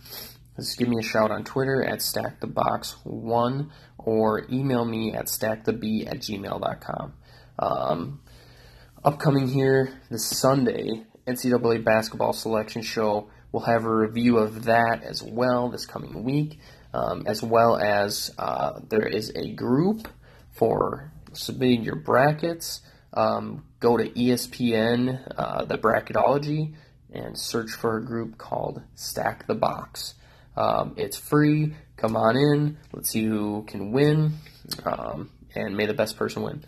just 0.57 0.79
give 0.79 0.89
me 0.89 0.99
a 0.99 1.03
shout 1.03 1.31
on 1.31 1.45
Twitter 1.45 1.83
at 1.83 1.99
stackthebox1 1.99 3.71
or 3.99 4.47
email 4.51 4.85
me 4.85 5.13
at 5.13 5.27
stacktheb 5.27 6.07
at 6.07 6.19
gmail.com. 6.19 7.13
Um, 7.59 8.21
upcoming 9.05 9.49
here 9.49 10.01
this 10.11 10.25
Sunday, 10.25 11.05
NCAA 11.27 11.85
basketball 11.85 12.33
selection 12.33 12.83
show. 12.83 13.29
We'll 13.51 13.65
have 13.65 13.85
a 13.85 13.95
review 13.95 14.39
of 14.39 14.65
that 14.65 15.03
as 15.03 15.23
well 15.23 15.71
this 15.71 15.87
coming 15.87 16.25
week, 16.25 16.59
um, 16.93 17.25
as 17.27 17.43
well 17.43 17.77
as 17.77 18.33
uh, 18.39 18.81
there 18.89 19.07
is 19.07 19.33
a 19.35 19.53
group 19.53 20.09
for 20.53 21.13
submitting 21.33 21.83
your 21.83 21.97
brackets. 21.97 22.81
Um, 23.13 23.65
go 23.81 23.97
to 23.97 24.09
ESPN, 24.09 25.35
uh, 25.37 25.65
the 25.65 25.79
bracketology, 25.79 26.75
and 27.13 27.39
search 27.39 27.71
for 27.71 27.97
a 27.97 28.05
group 28.05 28.39
called 28.39 28.83
Stack 28.95 29.47
the 29.47 29.55
Box. 29.55 30.15
Um, 30.57 30.95
it's 30.97 31.17
free. 31.17 31.75
Come 31.97 32.17
on 32.17 32.37
in. 32.37 32.77
Let's 32.93 33.11
see 33.11 33.25
who 33.25 33.65
can 33.67 33.93
win. 33.93 34.35
Um, 34.85 35.31
and 35.55 35.77
may 35.77 35.87
the 35.87 35.95
best 35.95 36.17
person 36.17 36.43
win. 36.43 36.65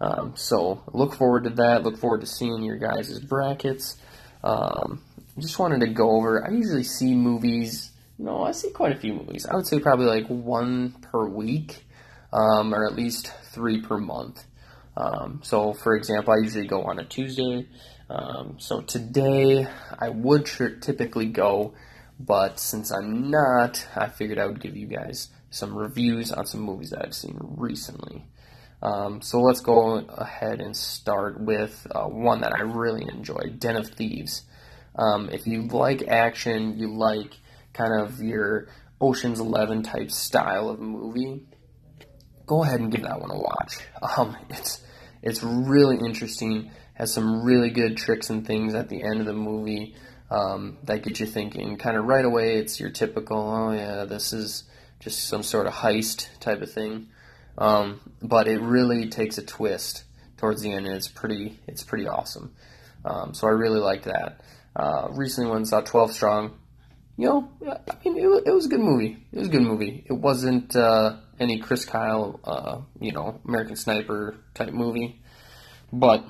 Um, 0.00 0.34
so 0.36 0.82
look 0.92 1.14
forward 1.14 1.44
to 1.44 1.50
that. 1.50 1.82
Look 1.82 1.98
forward 1.98 2.20
to 2.20 2.26
seeing 2.26 2.62
your 2.62 2.76
guys' 2.76 3.18
brackets. 3.18 3.96
Um, 4.44 5.02
just 5.38 5.58
wanted 5.58 5.80
to 5.80 5.88
go 5.88 6.10
over. 6.10 6.46
I 6.46 6.52
usually 6.52 6.84
see 6.84 7.14
movies. 7.14 7.90
No, 8.18 8.42
I 8.42 8.52
see 8.52 8.70
quite 8.70 8.92
a 8.92 8.98
few 8.98 9.14
movies. 9.14 9.46
I 9.46 9.54
would 9.54 9.66
say 9.66 9.78
probably 9.78 10.06
like 10.06 10.26
one 10.26 10.92
per 11.02 11.26
week, 11.26 11.84
um, 12.32 12.74
or 12.74 12.86
at 12.86 12.94
least 12.94 13.32
three 13.52 13.80
per 13.80 13.98
month. 13.98 14.44
Um, 14.96 15.40
so, 15.44 15.72
for 15.72 15.94
example, 15.94 16.34
I 16.34 16.42
usually 16.42 16.66
go 16.66 16.82
on 16.82 16.98
a 16.98 17.04
Tuesday. 17.04 17.66
Um, 18.10 18.56
so 18.58 18.80
today, 18.80 19.68
I 19.98 20.08
would 20.08 20.46
typically 20.46 21.26
go 21.26 21.74
but 22.18 22.58
since 22.58 22.90
I'm 22.90 23.30
not, 23.30 23.86
I 23.94 24.08
figured 24.08 24.38
I 24.38 24.46
would 24.46 24.60
give 24.60 24.76
you 24.76 24.86
guys 24.86 25.28
some 25.50 25.76
reviews 25.76 26.32
on 26.32 26.46
some 26.46 26.60
movies 26.60 26.90
that 26.90 27.04
I've 27.04 27.14
seen 27.14 27.38
recently. 27.40 28.24
Um, 28.82 29.22
so 29.22 29.40
let's 29.40 29.60
go 29.60 29.98
ahead 29.98 30.60
and 30.60 30.76
start 30.76 31.40
with 31.40 31.86
uh, 31.90 32.04
one 32.04 32.40
that 32.42 32.52
I 32.54 32.60
really 32.60 33.04
enjoyed 33.08 33.58
Den 33.58 33.76
of 33.76 33.88
Thieves. 33.88 34.42
Um, 34.96 35.28
if 35.30 35.46
you 35.46 35.62
like 35.62 36.06
action, 36.06 36.78
you 36.78 36.96
like 36.96 37.34
kind 37.72 38.00
of 38.00 38.20
your 38.20 38.68
Ocean's 39.00 39.40
Eleven 39.40 39.82
type 39.82 40.10
style 40.10 40.68
of 40.68 40.80
movie, 40.80 41.46
go 42.46 42.64
ahead 42.64 42.80
and 42.80 42.90
give 42.90 43.02
that 43.02 43.20
one 43.20 43.30
a 43.30 43.38
watch. 43.38 43.78
Um, 44.16 44.36
it's 44.48 44.82
it's 45.22 45.42
really 45.42 45.96
interesting. 45.96 46.70
Has 46.94 47.12
some 47.12 47.44
really 47.44 47.70
good 47.70 47.96
tricks 47.96 48.30
and 48.30 48.46
things 48.46 48.74
at 48.74 48.88
the 48.88 49.02
end 49.02 49.20
of 49.20 49.26
the 49.26 49.32
movie 49.32 49.94
um, 50.30 50.78
that 50.84 51.02
gets 51.02 51.20
you 51.20 51.26
thinking 51.26 51.76
kind 51.76 51.96
of 51.96 52.04
right 52.04 52.24
away. 52.24 52.58
It's 52.58 52.78
your 52.78 52.90
typical, 52.90 53.38
oh 53.38 53.72
yeah, 53.72 54.04
this 54.04 54.32
is 54.32 54.64
just 55.00 55.28
some 55.28 55.42
sort 55.42 55.66
of 55.66 55.72
heist 55.72 56.28
type 56.40 56.62
of 56.62 56.70
thing. 56.70 57.08
Um, 57.56 58.00
but 58.22 58.46
it 58.46 58.60
really 58.60 59.08
takes 59.08 59.38
a 59.38 59.42
twist 59.42 60.04
towards 60.36 60.62
the 60.62 60.72
end, 60.72 60.86
and 60.86 60.94
it's 60.94 61.08
pretty, 61.08 61.58
it's 61.66 61.82
pretty 61.82 62.06
awesome. 62.06 62.54
Um, 63.04 63.34
so 63.34 63.46
I 63.46 63.50
really 63.50 63.80
like 63.80 64.04
that. 64.04 64.42
Uh, 64.76 65.08
recently, 65.10 65.50
when 65.50 65.62
I 65.62 65.64
saw 65.64 65.80
Twelve 65.80 66.12
Strong, 66.12 66.56
you 67.16 67.26
know, 67.26 67.48
I 67.66 67.96
mean, 68.04 68.16
it, 68.16 68.46
it 68.46 68.52
was 68.52 68.66
a 68.66 68.68
good 68.68 68.80
movie. 68.80 69.16
It 69.32 69.38
was 69.38 69.48
a 69.48 69.50
good 69.50 69.62
movie. 69.62 70.04
It 70.06 70.12
wasn't 70.12 70.76
uh, 70.76 71.16
any 71.40 71.58
Chris 71.58 71.84
Kyle, 71.84 72.38
uh, 72.44 72.80
you 73.00 73.10
know, 73.10 73.40
American 73.44 73.74
Sniper 73.74 74.36
type 74.54 74.72
movie, 74.72 75.20
but 75.92 76.24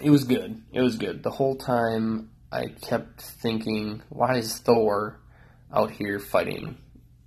it 0.00 0.10
was 0.10 0.22
good. 0.22 0.62
It 0.72 0.82
was 0.82 0.96
good. 0.96 1.24
The 1.24 1.30
whole 1.30 1.56
time 1.56 2.30
I 2.50 2.66
kept 2.66 3.20
thinking, 3.20 4.02
why 4.08 4.36
is 4.36 4.58
Thor 4.58 5.20
out 5.72 5.90
here 5.90 6.18
fighting 6.18 6.78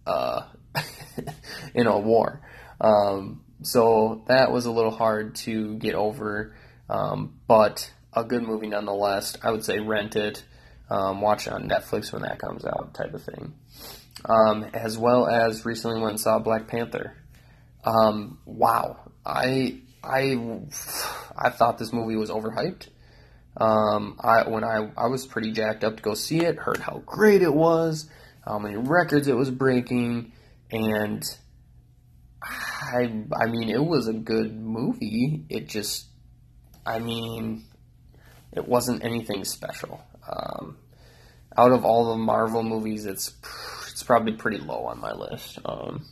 uh, 0.06 0.44
in 1.76 1.88
a 1.88 2.00
war? 2.00 2.42
Um, 2.80 3.44
so 3.62 4.24
that 4.28 4.52
was 4.52 4.66
a 4.66 4.72
little 4.72 4.92
hard 4.92 5.36
to 5.36 5.76
get 5.76 5.94
over, 5.94 6.56
um, 6.90 7.40
but 7.48 7.92
a 8.14 8.24
good 8.24 8.44
movie 8.44 8.68
nonetheless. 8.68 9.38
I 9.44 9.52
would 9.52 9.64
say 9.64 9.80
rent 9.80 10.16
it, 10.16 10.44
um, 10.90 11.22
watch 11.22 11.48
it 11.48 11.54
on 11.54 11.70
Netflix 11.70 12.12
when 12.12 12.24
that 12.24 12.40
comes 12.40 12.66
out, 12.66 12.94
type 12.94 13.14
of 13.14 13.24
thing. 13.24 13.54
Um, 14.26 14.66
as 14.74 14.98
well 14.98 15.28
as 15.28 15.66
recently 15.66 16.00
went 16.00 16.12
and 16.12 16.20
saw 16.20 16.40
Black 16.40 16.68
Panther. 16.68 17.16
Um, 17.84 18.40
wow, 18.46 19.12
I 19.26 19.82
I 20.04 20.62
I 21.38 21.50
thought 21.50 21.78
this 21.78 21.94
movie 21.94 22.16
was 22.16 22.30
overhyped. 22.30 22.88
Um, 23.58 24.18
I 24.20 24.48
when 24.48 24.64
I 24.64 24.92
I 24.98 25.08
was 25.08 25.26
pretty 25.26 25.52
jacked 25.52 25.84
up 25.84 25.98
to 25.98 26.04
go 26.04 26.14
see 26.14 26.40
it, 26.40 26.58
heard 26.58 26.78
how 26.78 27.02
great 27.06 27.42
it 27.42 27.54
was, 27.54 28.10
how 28.46 28.60
many 28.60 28.78
records 28.78 29.28
it 29.28 29.36
was 29.36 29.52
breaking, 29.52 30.32
and 30.72 31.24
I 32.42 33.24
I 33.34 33.46
mean 33.48 33.70
it 33.70 33.84
was 33.84 34.08
a 34.08 34.14
good 34.14 34.56
movie. 34.56 35.46
It 35.50 35.68
just 35.68 36.06
I 36.86 37.00
mean 37.00 37.66
it 38.54 38.68
wasn't 38.68 39.04
anything 39.04 39.44
special. 39.46 40.02
Um, 40.32 40.78
out 41.58 41.72
of 41.72 41.84
all 41.84 42.12
the 42.12 42.18
Marvel 42.18 42.64
movies, 42.64 43.06
it's 43.06 43.34
it's 43.92 44.04
probably 44.04 44.34
pretty 44.34 44.60
low 44.60 44.86
on 44.86 45.00
my 45.00 45.12
list. 45.14 45.60
Um, 45.66 46.06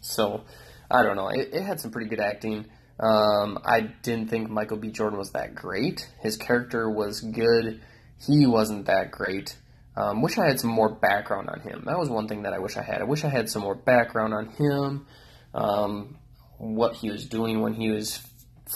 so 0.00 0.44
I 0.90 1.02
don't 1.02 1.16
know. 1.16 1.28
It, 1.28 1.50
it, 1.52 1.62
had 1.62 1.80
some 1.80 1.90
pretty 1.90 2.08
good 2.08 2.20
acting. 2.20 2.66
Um, 3.00 3.58
I 3.64 3.92
didn't 4.02 4.28
think 4.28 4.50
Michael 4.50 4.76
B. 4.76 4.90
Jordan 4.90 5.18
was 5.18 5.32
that 5.32 5.54
great. 5.54 6.08
His 6.20 6.36
character 6.36 6.90
was 6.90 7.20
good. 7.20 7.80
He 8.26 8.46
wasn't 8.46 8.86
that 8.86 9.10
great. 9.10 9.56
Um, 9.96 10.22
wish 10.22 10.38
I 10.38 10.46
had 10.46 10.60
some 10.60 10.70
more 10.70 10.88
background 10.88 11.48
on 11.48 11.60
him. 11.60 11.84
That 11.86 11.98
was 11.98 12.08
one 12.08 12.28
thing 12.28 12.42
that 12.42 12.52
I 12.52 12.58
wish 12.58 12.76
I 12.76 12.82
had. 12.82 13.00
I 13.00 13.04
wish 13.04 13.24
I 13.24 13.28
had 13.28 13.48
some 13.48 13.62
more 13.62 13.74
background 13.74 14.34
on 14.34 14.48
him. 14.48 15.06
Um, 15.54 16.18
what 16.58 16.94
he 16.94 17.10
was 17.10 17.26
doing 17.26 17.60
when 17.60 17.74
he 17.74 17.90
was 17.90 18.20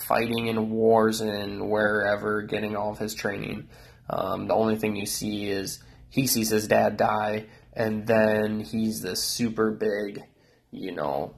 fighting 0.06 0.46
in 0.46 0.70
wars 0.70 1.20
and 1.20 1.68
wherever, 1.68 2.42
getting 2.42 2.76
all 2.76 2.92
of 2.92 2.98
his 2.98 3.14
training. 3.14 3.68
Um, 4.08 4.46
the 4.48 4.54
only 4.54 4.76
thing 4.76 4.96
you 4.96 5.06
see 5.06 5.48
is 5.48 5.82
he 6.10 6.26
sees 6.26 6.50
his 6.50 6.68
dad 6.68 6.96
die, 6.96 7.46
and 7.72 8.06
then 8.06 8.60
he's 8.60 9.00
this 9.00 9.22
super 9.22 9.70
big, 9.70 10.22
you 10.70 10.92
know, 10.92 11.34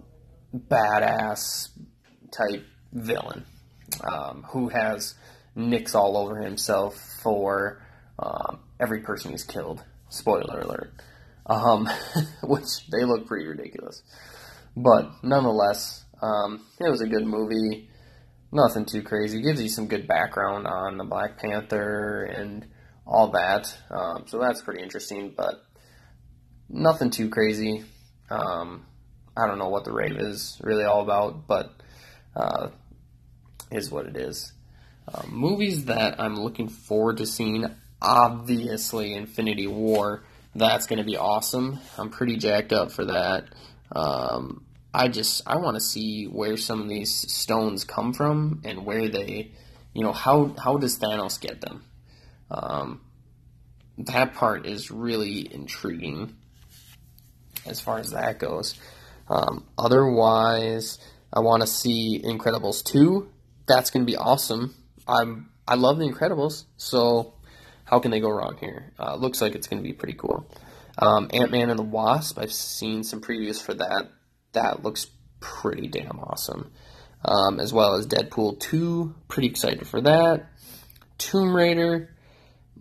badass 0.54 1.68
type 2.30 2.64
villain 2.94 3.44
um, 4.02 4.44
who 4.50 4.68
has 4.68 5.14
nicks 5.54 5.94
all 5.94 6.16
over 6.16 6.40
himself 6.40 6.96
for 7.22 7.82
um, 8.18 8.60
every 8.80 9.00
person 9.00 9.32
he's 9.32 9.44
killed. 9.44 9.84
Spoiler 10.08 10.60
alert. 10.60 10.92
Um, 11.46 11.88
which 12.42 12.86
they 12.90 13.04
look 13.04 13.26
pretty 13.26 13.46
ridiculous. 13.46 14.02
But 14.76 15.10
nonetheless, 15.22 16.04
um, 16.22 16.64
it 16.80 16.88
was 16.88 17.00
a 17.00 17.06
good 17.06 17.26
movie. 17.26 17.88
Nothing 18.50 18.86
too 18.86 19.02
crazy. 19.02 19.42
Gives 19.42 19.60
you 19.60 19.68
some 19.68 19.88
good 19.88 20.06
background 20.06 20.66
on 20.66 20.96
the 20.96 21.04
Black 21.04 21.38
Panther 21.38 22.24
and 22.24 22.66
all 23.06 23.28
that. 23.32 23.76
Um, 23.90 24.24
so 24.26 24.38
that's 24.38 24.62
pretty 24.62 24.82
interesting, 24.82 25.34
but 25.36 25.62
nothing 26.68 27.10
too 27.10 27.28
crazy. 27.28 27.84
Um, 28.30 28.86
I 29.36 29.46
don't 29.46 29.58
know 29.58 29.68
what 29.68 29.84
the 29.84 29.92
rave 29.92 30.16
is 30.16 30.58
really 30.62 30.84
all 30.84 31.02
about, 31.02 31.46
but 31.46 31.72
uh, 32.36 32.68
is 33.74 33.90
what 33.90 34.06
it 34.06 34.16
is. 34.16 34.52
Um, 35.12 35.30
movies 35.32 35.86
that 35.86 36.20
I'm 36.20 36.36
looking 36.36 36.68
forward 36.68 37.18
to 37.18 37.26
seeing, 37.26 37.66
obviously, 38.00 39.14
Infinity 39.14 39.66
War. 39.66 40.24
That's 40.54 40.86
going 40.86 40.98
to 40.98 41.04
be 41.04 41.16
awesome. 41.16 41.78
I'm 41.98 42.10
pretty 42.10 42.36
jacked 42.36 42.72
up 42.72 42.92
for 42.92 43.04
that. 43.06 43.48
Um, 43.92 44.64
I 44.92 45.08
just 45.08 45.42
I 45.46 45.56
want 45.56 45.74
to 45.76 45.80
see 45.80 46.26
where 46.26 46.56
some 46.56 46.80
of 46.80 46.88
these 46.88 47.12
stones 47.32 47.84
come 47.84 48.12
from 48.12 48.62
and 48.64 48.86
where 48.86 49.08
they, 49.08 49.50
you 49.92 50.02
know, 50.02 50.12
how 50.12 50.54
how 50.56 50.76
does 50.76 50.98
Thanos 50.98 51.40
get 51.40 51.60
them? 51.60 51.84
Um, 52.50 53.00
that 53.98 54.34
part 54.34 54.66
is 54.66 54.90
really 54.90 55.52
intriguing 55.52 56.36
as 57.66 57.80
far 57.80 57.98
as 57.98 58.12
that 58.12 58.38
goes. 58.38 58.78
Um, 59.28 59.64
otherwise, 59.76 60.98
I 61.32 61.40
want 61.40 61.62
to 61.62 61.66
see 61.66 62.20
Incredibles 62.22 62.84
2. 62.84 63.28
That's 63.66 63.90
going 63.90 64.04
to 64.04 64.10
be 64.10 64.16
awesome. 64.16 64.74
I'm 65.06 65.50
I 65.66 65.76
love 65.76 65.98
the 65.98 66.04
Incredibles, 66.06 66.64
so 66.76 67.34
how 67.84 67.98
can 67.98 68.10
they 68.10 68.20
go 68.20 68.30
wrong 68.30 68.56
here? 68.60 68.92
Uh, 68.98 69.16
looks 69.16 69.40
like 69.40 69.54
it's 69.54 69.66
going 69.66 69.82
to 69.82 69.86
be 69.86 69.94
pretty 69.94 70.14
cool. 70.14 70.46
Um, 70.98 71.30
Ant 71.32 71.50
Man 71.50 71.70
and 71.70 71.78
the 71.78 71.84
Wasp. 71.84 72.38
I've 72.38 72.52
seen 72.52 73.02
some 73.02 73.20
previews 73.20 73.60
for 73.60 73.74
that. 73.74 74.10
That 74.52 74.82
looks 74.82 75.06
pretty 75.40 75.88
damn 75.88 76.20
awesome. 76.20 76.70
Um, 77.24 77.58
as 77.58 77.72
well 77.72 77.94
as 77.94 78.06
Deadpool 78.06 78.60
2. 78.60 79.14
Pretty 79.28 79.48
excited 79.48 79.88
for 79.88 80.00
that. 80.02 80.46
Tomb 81.18 81.56
Raider 81.56 82.14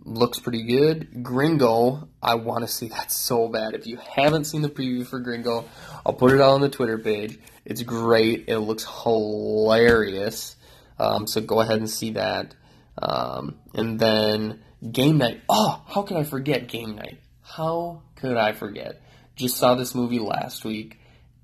looks 0.04 0.38
pretty 0.38 0.64
good. 0.64 1.22
Gringo, 1.22 2.08
I 2.22 2.34
want 2.34 2.62
to 2.66 2.68
see 2.68 2.88
that 2.88 3.10
so 3.12 3.48
bad. 3.48 3.74
If 3.74 3.86
you 3.86 3.96
haven't 3.96 4.44
seen 4.44 4.62
the 4.62 4.68
preview 4.68 5.06
for 5.06 5.18
Gringo, 5.18 5.64
I'll 6.04 6.12
put 6.12 6.32
it 6.32 6.40
on 6.40 6.60
the 6.60 6.68
Twitter 6.68 6.98
page. 6.98 7.38
It's 7.64 7.82
great. 7.82 8.44
It 8.48 8.58
looks 8.58 8.86
hilarious. 9.02 10.56
Um, 10.98 11.26
so 11.26 11.40
go 11.40 11.60
ahead 11.60 11.78
and 11.78 11.90
see 11.90 12.12
that. 12.12 12.54
Um, 13.00 13.56
and 13.74 13.98
then 13.98 14.62
Game 14.90 15.18
Night. 15.18 15.42
Oh, 15.48 15.82
how 15.86 16.02
could 16.02 16.16
I 16.16 16.24
forget 16.24 16.68
Game 16.68 16.96
Night? 16.96 17.20
How 17.42 18.02
could 18.16 18.36
I 18.36 18.52
forget? 18.52 19.00
Just 19.36 19.56
saw 19.56 19.74
this 19.74 19.94
movie 19.94 20.20
last 20.20 20.64
week, 20.64 20.98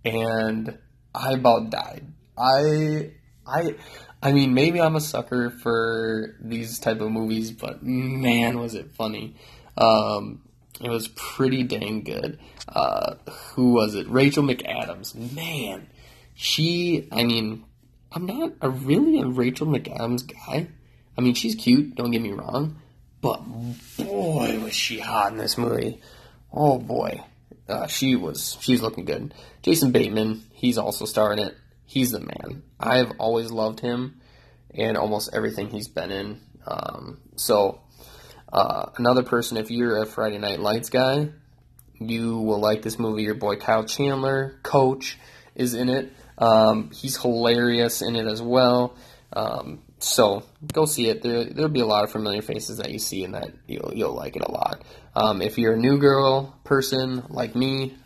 and 0.05 0.79
I 1.15 1.33
about 1.33 1.71
died. 1.71 2.07
I 2.39 3.13
I 3.47 3.75
I 4.23 4.33
mean, 4.33 4.55
maybe 4.55 4.81
I'm 4.81 4.97
a 4.97 5.01
sucker 5.01 5.51
for 5.51 6.37
these 6.41 6.79
type 6.79 7.01
of 7.01 7.11
movies, 7.11 7.51
but 7.51 7.83
man, 7.83 8.59
was 8.59 8.75
it 8.75 8.95
funny. 8.95 9.35
Um, 9.77 10.43
it 10.81 10.91
was 10.91 11.09
pretty 11.09 11.63
dang 11.63 12.03
good. 12.03 12.39
Uh, 12.69 13.15
who 13.31 13.73
was 13.73 13.95
it? 13.95 14.09
Rachel 14.09 14.43
McAdams. 14.43 15.15
Man, 15.35 15.87
she, 16.35 17.09
I 17.11 17.25
mean, 17.25 17.65
I'm 18.13 18.27
not 18.27 18.53
a 18.61 18.71
really 18.71 19.21
a 19.21 19.27
Rachel 19.27 19.67
McAdams 19.67 20.27
guy. 20.27 20.69
I 21.17 21.21
mean, 21.21 21.35
she's 21.35 21.55
cute, 21.55 21.95
don't 21.95 22.11
get 22.11 22.23
me 22.23 22.33
wrong, 22.33 22.81
but 23.21 23.43
boy, 23.99 24.59
was 24.61 24.75
she 24.75 24.99
hot 24.99 25.33
in 25.33 25.39
this 25.39 25.59
movie. 25.59 26.01
Oh 26.53 26.79
boy. 26.79 27.23
Uh, 27.69 27.87
she 27.87 28.17
was, 28.17 28.57
she's 28.61 28.83
looking 28.83 29.05
good. 29.05 29.33
Jason 29.63 29.93
Bateman, 29.93 30.43
he's 30.53 30.77
also 30.77 31.05
starring 31.05 31.39
in 31.39 31.49
it 31.49 31.57
he's 31.91 32.13
the 32.13 32.21
man. 32.21 32.63
I've 32.79 33.11
always 33.19 33.51
loved 33.51 33.81
him 33.81 34.21
and 34.73 34.97
almost 34.97 35.31
everything 35.33 35.71
he's 35.71 35.89
been 35.89 36.13
in. 36.13 36.41
Um, 36.65 37.19
so, 37.35 37.81
uh, 38.53 38.91
another 38.97 39.25
person, 39.25 39.57
if 39.57 39.73
you're 39.73 40.01
a 40.01 40.07
Friday 40.07 40.39
Night 40.39 40.61
Lights 40.61 40.89
guy, 40.89 41.31
you 41.99 42.39
will 42.39 42.61
like 42.61 42.83
this 42.83 42.97
movie. 42.97 43.25
Your 43.25 43.35
boy 43.35 43.57
Kyle 43.57 43.85
Chandler, 43.85 44.61
Coach, 44.63 45.19
is 45.57 45.75
in 45.75 45.89
it. 45.89 46.13
Um, 46.41 46.91
he's 46.91 47.17
hilarious 47.21 48.03
in 48.03 48.17
it 48.17 48.27
as 48.27 48.43
well. 48.43 48.97
Um, 49.33 49.83
so 49.99 50.43
go 50.73 50.87
see 50.87 51.09
it. 51.09 51.23
There, 51.23 51.45
there'll 51.45 51.71
be 51.71 51.81
a 51.81 51.87
lot 51.87 52.05
of 52.05 52.11
familiar 52.11 52.43
faces 52.43 52.79
that 52.79 52.91
you 52.91 52.99
see, 52.99 53.23
and 53.23 53.35
that 53.35 53.51
you'll 53.67 53.93
you'll 53.95 54.15
like 54.15 54.37
it 54.37 54.43
a 54.43 54.51
lot. 54.51 54.83
Um, 55.15 55.43
if 55.43 55.59
you're 55.59 55.75
a 55.75 55.79
New 55.79 55.99
Girl 55.99 56.59
person 56.65 57.25
like 57.29 57.55
me, 57.55 57.97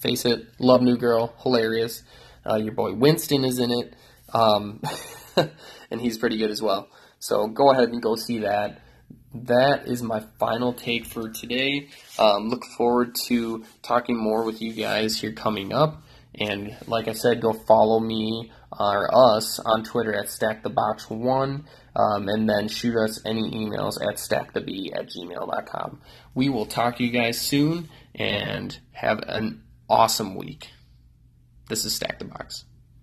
face 0.00 0.24
it, 0.24 0.46
love 0.58 0.82
New 0.82 0.96
Girl, 0.96 1.34
hilarious. 1.42 2.02
Uh, 2.48 2.56
your 2.56 2.72
boy 2.72 2.94
Winston 2.94 3.44
is 3.44 3.58
in 3.58 3.72
it, 3.72 3.94
um, 4.32 4.80
and 5.90 6.00
he's 6.00 6.16
pretty 6.16 6.38
good 6.38 6.50
as 6.50 6.62
well. 6.62 6.88
So 7.18 7.48
go 7.48 7.72
ahead 7.72 7.88
and 7.88 8.00
go 8.00 8.14
see 8.14 8.38
that. 8.38 8.80
That 9.34 9.88
is 9.88 10.02
my 10.02 10.20
final 10.38 10.72
take 10.72 11.04
for 11.04 11.28
today. 11.28 11.88
Um, 12.18 12.48
look 12.48 12.64
forward 12.76 13.16
to 13.26 13.64
talking 13.82 14.16
more 14.16 14.44
with 14.44 14.62
you 14.62 14.72
guys 14.72 15.20
here 15.20 15.32
coming 15.32 15.72
up. 15.72 16.02
And 16.38 16.76
like 16.86 17.08
I 17.08 17.12
said, 17.12 17.40
go 17.40 17.52
follow 17.52 17.98
me 17.98 18.52
or 18.78 19.08
us 19.14 19.58
on 19.58 19.84
Twitter 19.84 20.14
at 20.14 20.26
StackTheBox1, 20.26 21.64
um, 21.96 22.28
and 22.28 22.48
then 22.48 22.68
shoot 22.68 22.94
us 22.96 23.20
any 23.24 23.50
emails 23.52 24.00
at 24.00 24.16
stacktheb 24.16 24.94
at 24.94 25.08
gmail.com. 25.08 26.00
We 26.34 26.50
will 26.50 26.66
talk 26.66 26.96
to 26.96 27.04
you 27.04 27.10
guys 27.10 27.40
soon, 27.40 27.88
and 28.14 28.78
have 28.92 29.20
an 29.26 29.62
awesome 29.88 30.34
week. 30.34 30.68
This 31.68 31.84
is 31.84 31.94
Stack 31.94 32.18
the 32.18 32.26
Box. 32.26 32.65